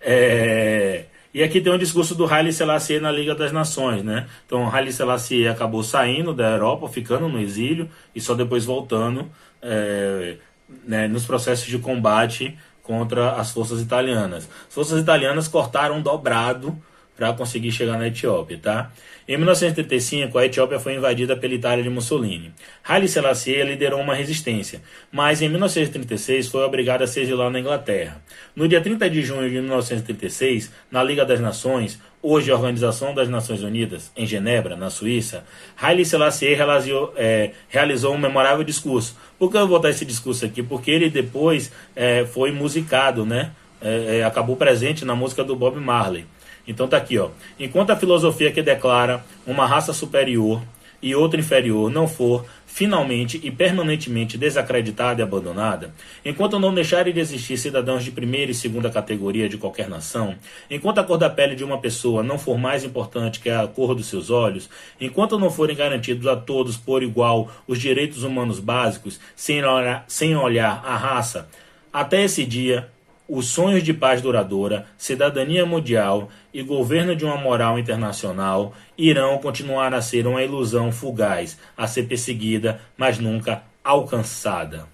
É... 0.00 1.06
E 1.34 1.42
aqui 1.42 1.60
tem 1.60 1.72
um 1.72 1.78
discurso 1.78 2.14
do 2.14 2.26
Haile 2.26 2.52
Selassie 2.52 3.00
na 3.00 3.10
Liga 3.10 3.34
das 3.34 3.52
Nações, 3.52 4.02
né? 4.02 4.26
Então, 4.44 4.68
Haile 4.70 4.92
Selassie 4.92 5.48
acabou 5.48 5.82
saindo 5.82 6.34
da 6.34 6.50
Europa, 6.50 6.88
ficando 6.88 7.26
no 7.28 7.40
exílio 7.40 7.88
e 8.14 8.20
só 8.20 8.34
depois 8.34 8.66
voltando 8.66 9.30
é, 9.62 10.36
né, 10.84 11.08
nos 11.08 11.24
processos 11.24 11.66
de 11.66 11.78
combate 11.78 12.58
contra 12.82 13.32
as 13.32 13.50
forças 13.50 13.80
italianas. 13.80 14.48
As 14.68 14.74
forças 14.74 15.00
italianas 15.00 15.48
cortaram 15.48 16.02
dobrado 16.02 16.76
para 17.16 17.32
conseguir 17.32 17.72
chegar 17.72 17.96
na 17.98 18.08
Etiópia, 18.08 18.58
tá? 18.60 18.90
Em 19.26 19.36
1935, 19.36 20.36
a 20.36 20.46
Etiópia 20.46 20.80
foi 20.80 20.94
invadida 20.94 21.36
pela 21.36 21.54
Itália 21.54 21.84
de 21.84 21.88
Mussolini. 21.88 22.52
Haile 22.82 23.06
Selassie 23.06 23.62
liderou 23.62 24.00
uma 24.00 24.16
resistência, 24.16 24.82
mas 25.12 25.40
em 25.40 25.48
1936 25.48 26.48
foi 26.48 26.64
obrigado 26.64 27.02
a 27.02 27.06
se 27.06 27.20
exilar 27.20 27.48
na 27.48 27.60
Inglaterra. 27.60 28.20
No 28.56 28.66
dia 28.66 28.80
30 28.80 29.08
de 29.08 29.22
junho 29.22 29.48
de 29.48 29.60
1936, 29.60 30.72
na 30.90 31.04
Liga 31.04 31.24
das 31.24 31.38
Nações, 31.38 32.00
hoje 32.20 32.50
a 32.50 32.56
Organização 32.56 33.14
das 33.14 33.28
Nações 33.28 33.62
Unidas, 33.62 34.10
em 34.16 34.26
Genebra, 34.26 34.76
na 34.76 34.90
Suíça, 34.90 35.44
Haile 35.80 36.04
Selassie 36.04 36.52
realizou, 36.54 37.14
é, 37.16 37.52
realizou 37.68 38.14
um 38.14 38.18
memorável 38.18 38.64
discurso. 38.64 39.16
Por 39.38 39.52
que 39.52 39.56
eu 39.56 39.68
vou 39.68 39.78
botar 39.78 39.90
esse 39.90 40.04
discurso 40.04 40.44
aqui? 40.44 40.64
Porque 40.64 40.90
ele 40.90 41.08
depois 41.08 41.70
é, 41.94 42.24
foi 42.24 42.50
musicado, 42.50 43.24
né? 43.24 43.52
É, 43.80 44.18
é 44.18 44.24
acabou 44.24 44.56
presente 44.56 45.04
na 45.04 45.14
música 45.14 45.44
do 45.44 45.54
Bob 45.54 45.78
Marley. 45.78 46.26
Então 46.66 46.86
tá 46.86 46.96
aqui, 46.96 47.18
ó. 47.18 47.30
Enquanto 47.58 47.90
a 47.90 47.96
filosofia 47.96 48.52
que 48.52 48.62
declara 48.62 49.24
uma 49.46 49.66
raça 49.66 49.92
superior 49.92 50.62
e 51.02 51.14
outra 51.14 51.40
inferior 51.40 51.90
não 51.90 52.06
for 52.06 52.46
finalmente 52.64 53.38
e 53.42 53.50
permanentemente 53.50 54.38
desacreditada 54.38 55.20
e 55.20 55.22
abandonada, 55.22 55.92
enquanto 56.24 56.58
não 56.58 56.72
deixarem 56.72 57.12
de 57.12 57.20
existir 57.20 57.58
cidadãos 57.58 58.02
de 58.02 58.10
primeira 58.10 58.50
e 58.50 58.54
segunda 58.54 58.88
categoria 58.88 59.46
de 59.46 59.58
qualquer 59.58 59.90
nação, 59.90 60.36
enquanto 60.70 60.98
a 60.98 61.04
cor 61.04 61.18
da 61.18 61.28
pele 61.28 61.54
de 61.54 61.64
uma 61.64 61.78
pessoa 61.78 62.22
não 62.22 62.38
for 62.38 62.56
mais 62.56 62.82
importante 62.82 63.40
que 63.40 63.50
a 63.50 63.66
cor 63.66 63.94
dos 63.94 64.06
seus 64.06 64.30
olhos, 64.30 64.70
enquanto 64.98 65.38
não 65.38 65.50
forem 65.50 65.76
garantidos 65.76 66.26
a 66.26 66.34
todos 66.34 66.76
por 66.78 67.02
igual 67.02 67.50
os 67.66 67.78
direitos 67.78 68.22
humanos 68.22 68.58
básicos, 68.58 69.20
sem 69.36 69.62
olhar, 69.62 70.04
sem 70.08 70.34
olhar 70.34 70.82
a 70.82 70.96
raça, 70.96 71.48
até 71.92 72.22
esse 72.24 72.42
dia 72.42 72.88
os 73.28 73.46
sonhos 73.46 73.82
de 73.82 73.94
paz 73.94 74.20
duradoura, 74.20 74.86
cidadania 74.96 75.64
mundial 75.64 76.28
e 76.52 76.62
governo 76.62 77.16
de 77.16 77.24
uma 77.24 77.36
moral 77.36 77.78
internacional 77.78 78.74
irão 78.96 79.38
continuar 79.38 79.94
a 79.94 80.02
ser 80.02 80.26
uma 80.26 80.42
ilusão 80.42 80.92
fugaz, 80.92 81.58
a 81.76 81.86
ser 81.86 82.04
perseguida, 82.04 82.80
mas 82.96 83.18
nunca 83.18 83.62
alcançada. 83.82 84.86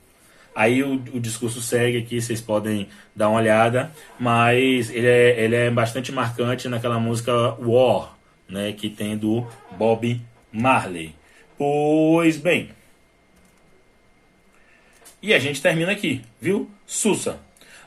Aí 0.55 0.83
o, 0.83 0.95
o 0.95 1.21
discurso 1.21 1.61
segue 1.63 1.99
aqui, 1.99 2.21
vocês 2.21 2.41
podem 2.41 2.89
dar 3.15 3.29
uma 3.29 3.39
olhada, 3.39 3.93
mas 4.19 4.91
ele 4.91 5.07
é, 5.07 5.45
ele 5.45 5.55
é 5.55 5.71
bastante 5.71 6.11
marcante 6.11 6.69
naquela 6.69 6.99
música 6.99 7.33
War, 7.61 8.17
né, 8.49 8.73
que 8.73 8.89
tem 8.89 9.17
do 9.17 9.47
Bob 9.77 10.21
Marley. 10.53 11.15
Pois 11.57 12.37
bem. 12.37 12.71
E 15.23 15.35
a 15.35 15.39
gente 15.39 15.61
termina 15.61 15.93
aqui, 15.93 16.23
viu? 16.41 16.71
Sussa. 16.87 17.39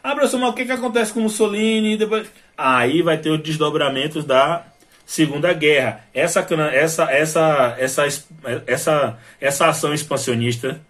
Ah, 0.04 0.16
professor, 0.16 0.40
mas 0.40 0.50
o 0.50 0.54
que, 0.54 0.66
que 0.66 0.72
acontece 0.72 1.14
com 1.14 1.20
Mussolini? 1.22 1.98
Depois... 1.98 2.28
Aí 2.58 3.02
vai 3.02 3.18
ter 3.18 3.30
os 3.30 3.42
desdobramentos 3.42 4.26
da 4.26 4.66
Segunda 5.06 5.54
Guerra. 5.54 6.06
Essa, 6.14 6.40
essa, 6.72 7.12
essa, 7.12 7.76
essa, 7.78 8.06
essa, 8.66 9.18
essa 9.40 9.68
ação 9.68 9.94
expansionista 9.94 10.82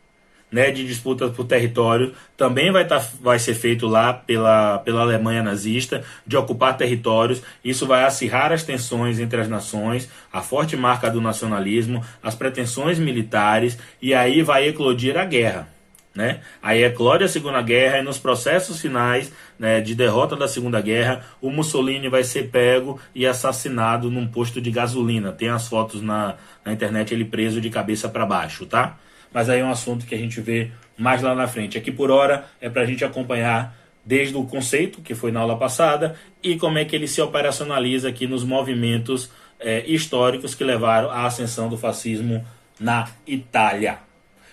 né, 0.51 0.69
de 0.69 0.85
disputa 0.85 1.29
por 1.29 1.45
território 1.45 2.13
também 2.35 2.71
vai, 2.71 2.85
tá, 2.85 3.01
vai 3.21 3.39
ser 3.39 3.53
feito 3.53 3.87
lá 3.87 4.13
pela, 4.13 4.79
pela 4.79 5.01
Alemanha 5.01 5.41
nazista, 5.41 6.03
de 6.27 6.35
ocupar 6.35 6.75
territórios. 6.75 7.41
Isso 7.63 7.87
vai 7.87 8.03
acirrar 8.03 8.51
as 8.51 8.63
tensões 8.63 9.19
entre 9.19 9.39
as 9.39 9.47
nações, 9.47 10.09
a 10.31 10.41
forte 10.41 10.75
marca 10.75 11.09
do 11.09 11.21
nacionalismo, 11.21 12.03
as 12.21 12.35
pretensões 12.35 12.99
militares, 12.99 13.77
e 14.01 14.13
aí 14.13 14.41
vai 14.41 14.67
eclodir 14.67 15.17
a 15.17 15.25
guerra. 15.25 15.67
Né? 16.13 16.41
Aí 16.61 16.83
eclode 16.83 17.23
a 17.23 17.27
Segunda 17.27 17.61
Guerra 17.61 17.99
e 17.99 18.01
nos 18.01 18.17
processos 18.17 18.81
finais 18.81 19.31
né, 19.57 19.79
de 19.79 19.95
derrota 19.95 20.35
da 20.35 20.47
Segunda 20.47 20.81
Guerra, 20.81 21.25
o 21.39 21.49
Mussolini 21.49 22.09
vai 22.09 22.23
ser 22.23 22.49
pego 22.49 22.99
e 23.15 23.25
assassinado 23.25 24.11
num 24.11 24.27
posto 24.27 24.59
de 24.59 24.69
gasolina. 24.71 25.31
Tem 25.31 25.47
as 25.47 25.69
fotos 25.69 26.01
na, 26.01 26.35
na 26.65 26.73
internet 26.73 27.13
ele 27.13 27.23
preso 27.23 27.61
de 27.61 27.69
cabeça 27.69 28.09
para 28.09 28.25
baixo, 28.25 28.65
tá? 28.65 28.97
mas 29.33 29.49
aí 29.49 29.59
é 29.59 29.65
um 29.65 29.71
assunto 29.71 30.05
que 30.05 30.13
a 30.13 30.17
gente 30.17 30.41
vê 30.41 30.71
mais 30.97 31.21
lá 31.21 31.33
na 31.33 31.47
frente. 31.47 31.77
Aqui 31.77 31.91
por 31.91 32.11
hora 32.11 32.45
é 32.59 32.69
para 32.69 32.81
a 32.81 32.85
gente 32.85 33.03
acompanhar 33.03 33.75
desde 34.03 34.35
o 34.35 34.45
conceito, 34.45 35.01
que 35.01 35.15
foi 35.15 35.31
na 35.31 35.39
aula 35.39 35.57
passada, 35.57 36.15
e 36.41 36.57
como 36.57 36.77
é 36.77 36.85
que 36.85 36.95
ele 36.95 37.07
se 37.07 37.21
operacionaliza 37.21 38.09
aqui 38.09 38.27
nos 38.27 38.43
movimentos 38.43 39.31
é, 39.59 39.85
históricos 39.85 40.55
que 40.55 40.63
levaram 40.63 41.09
à 41.09 41.25
ascensão 41.25 41.69
do 41.69 41.77
fascismo 41.77 42.45
na 42.79 43.07
Itália. 43.25 43.99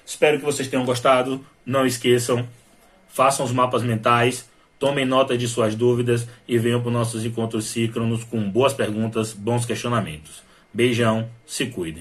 Espero 0.09 0.39
que 0.39 0.45
vocês 0.45 0.67
tenham 0.67 0.87
gostado. 0.87 1.45
Não 1.67 1.85
esqueçam, 1.85 2.49
façam 3.11 3.45
os 3.45 3.53
mapas 3.53 3.83
mentais, 3.83 4.49
tomem 4.79 5.05
nota 5.05 5.37
de 5.37 5.47
suas 5.47 5.75
dúvidas 5.75 6.27
e 6.49 6.57
venham 6.57 6.81
para 6.81 6.89
os 6.89 6.95
nossos 6.95 7.27
encontros 7.27 7.67
síncronos 7.67 8.25
com 8.25 8.49
boas 8.49 8.73
perguntas, 8.73 9.35
bons 9.35 9.67
questionamentos. 9.67 10.43
Beijão, 10.73 11.29
se 11.47 11.67
cuidem. 11.67 11.97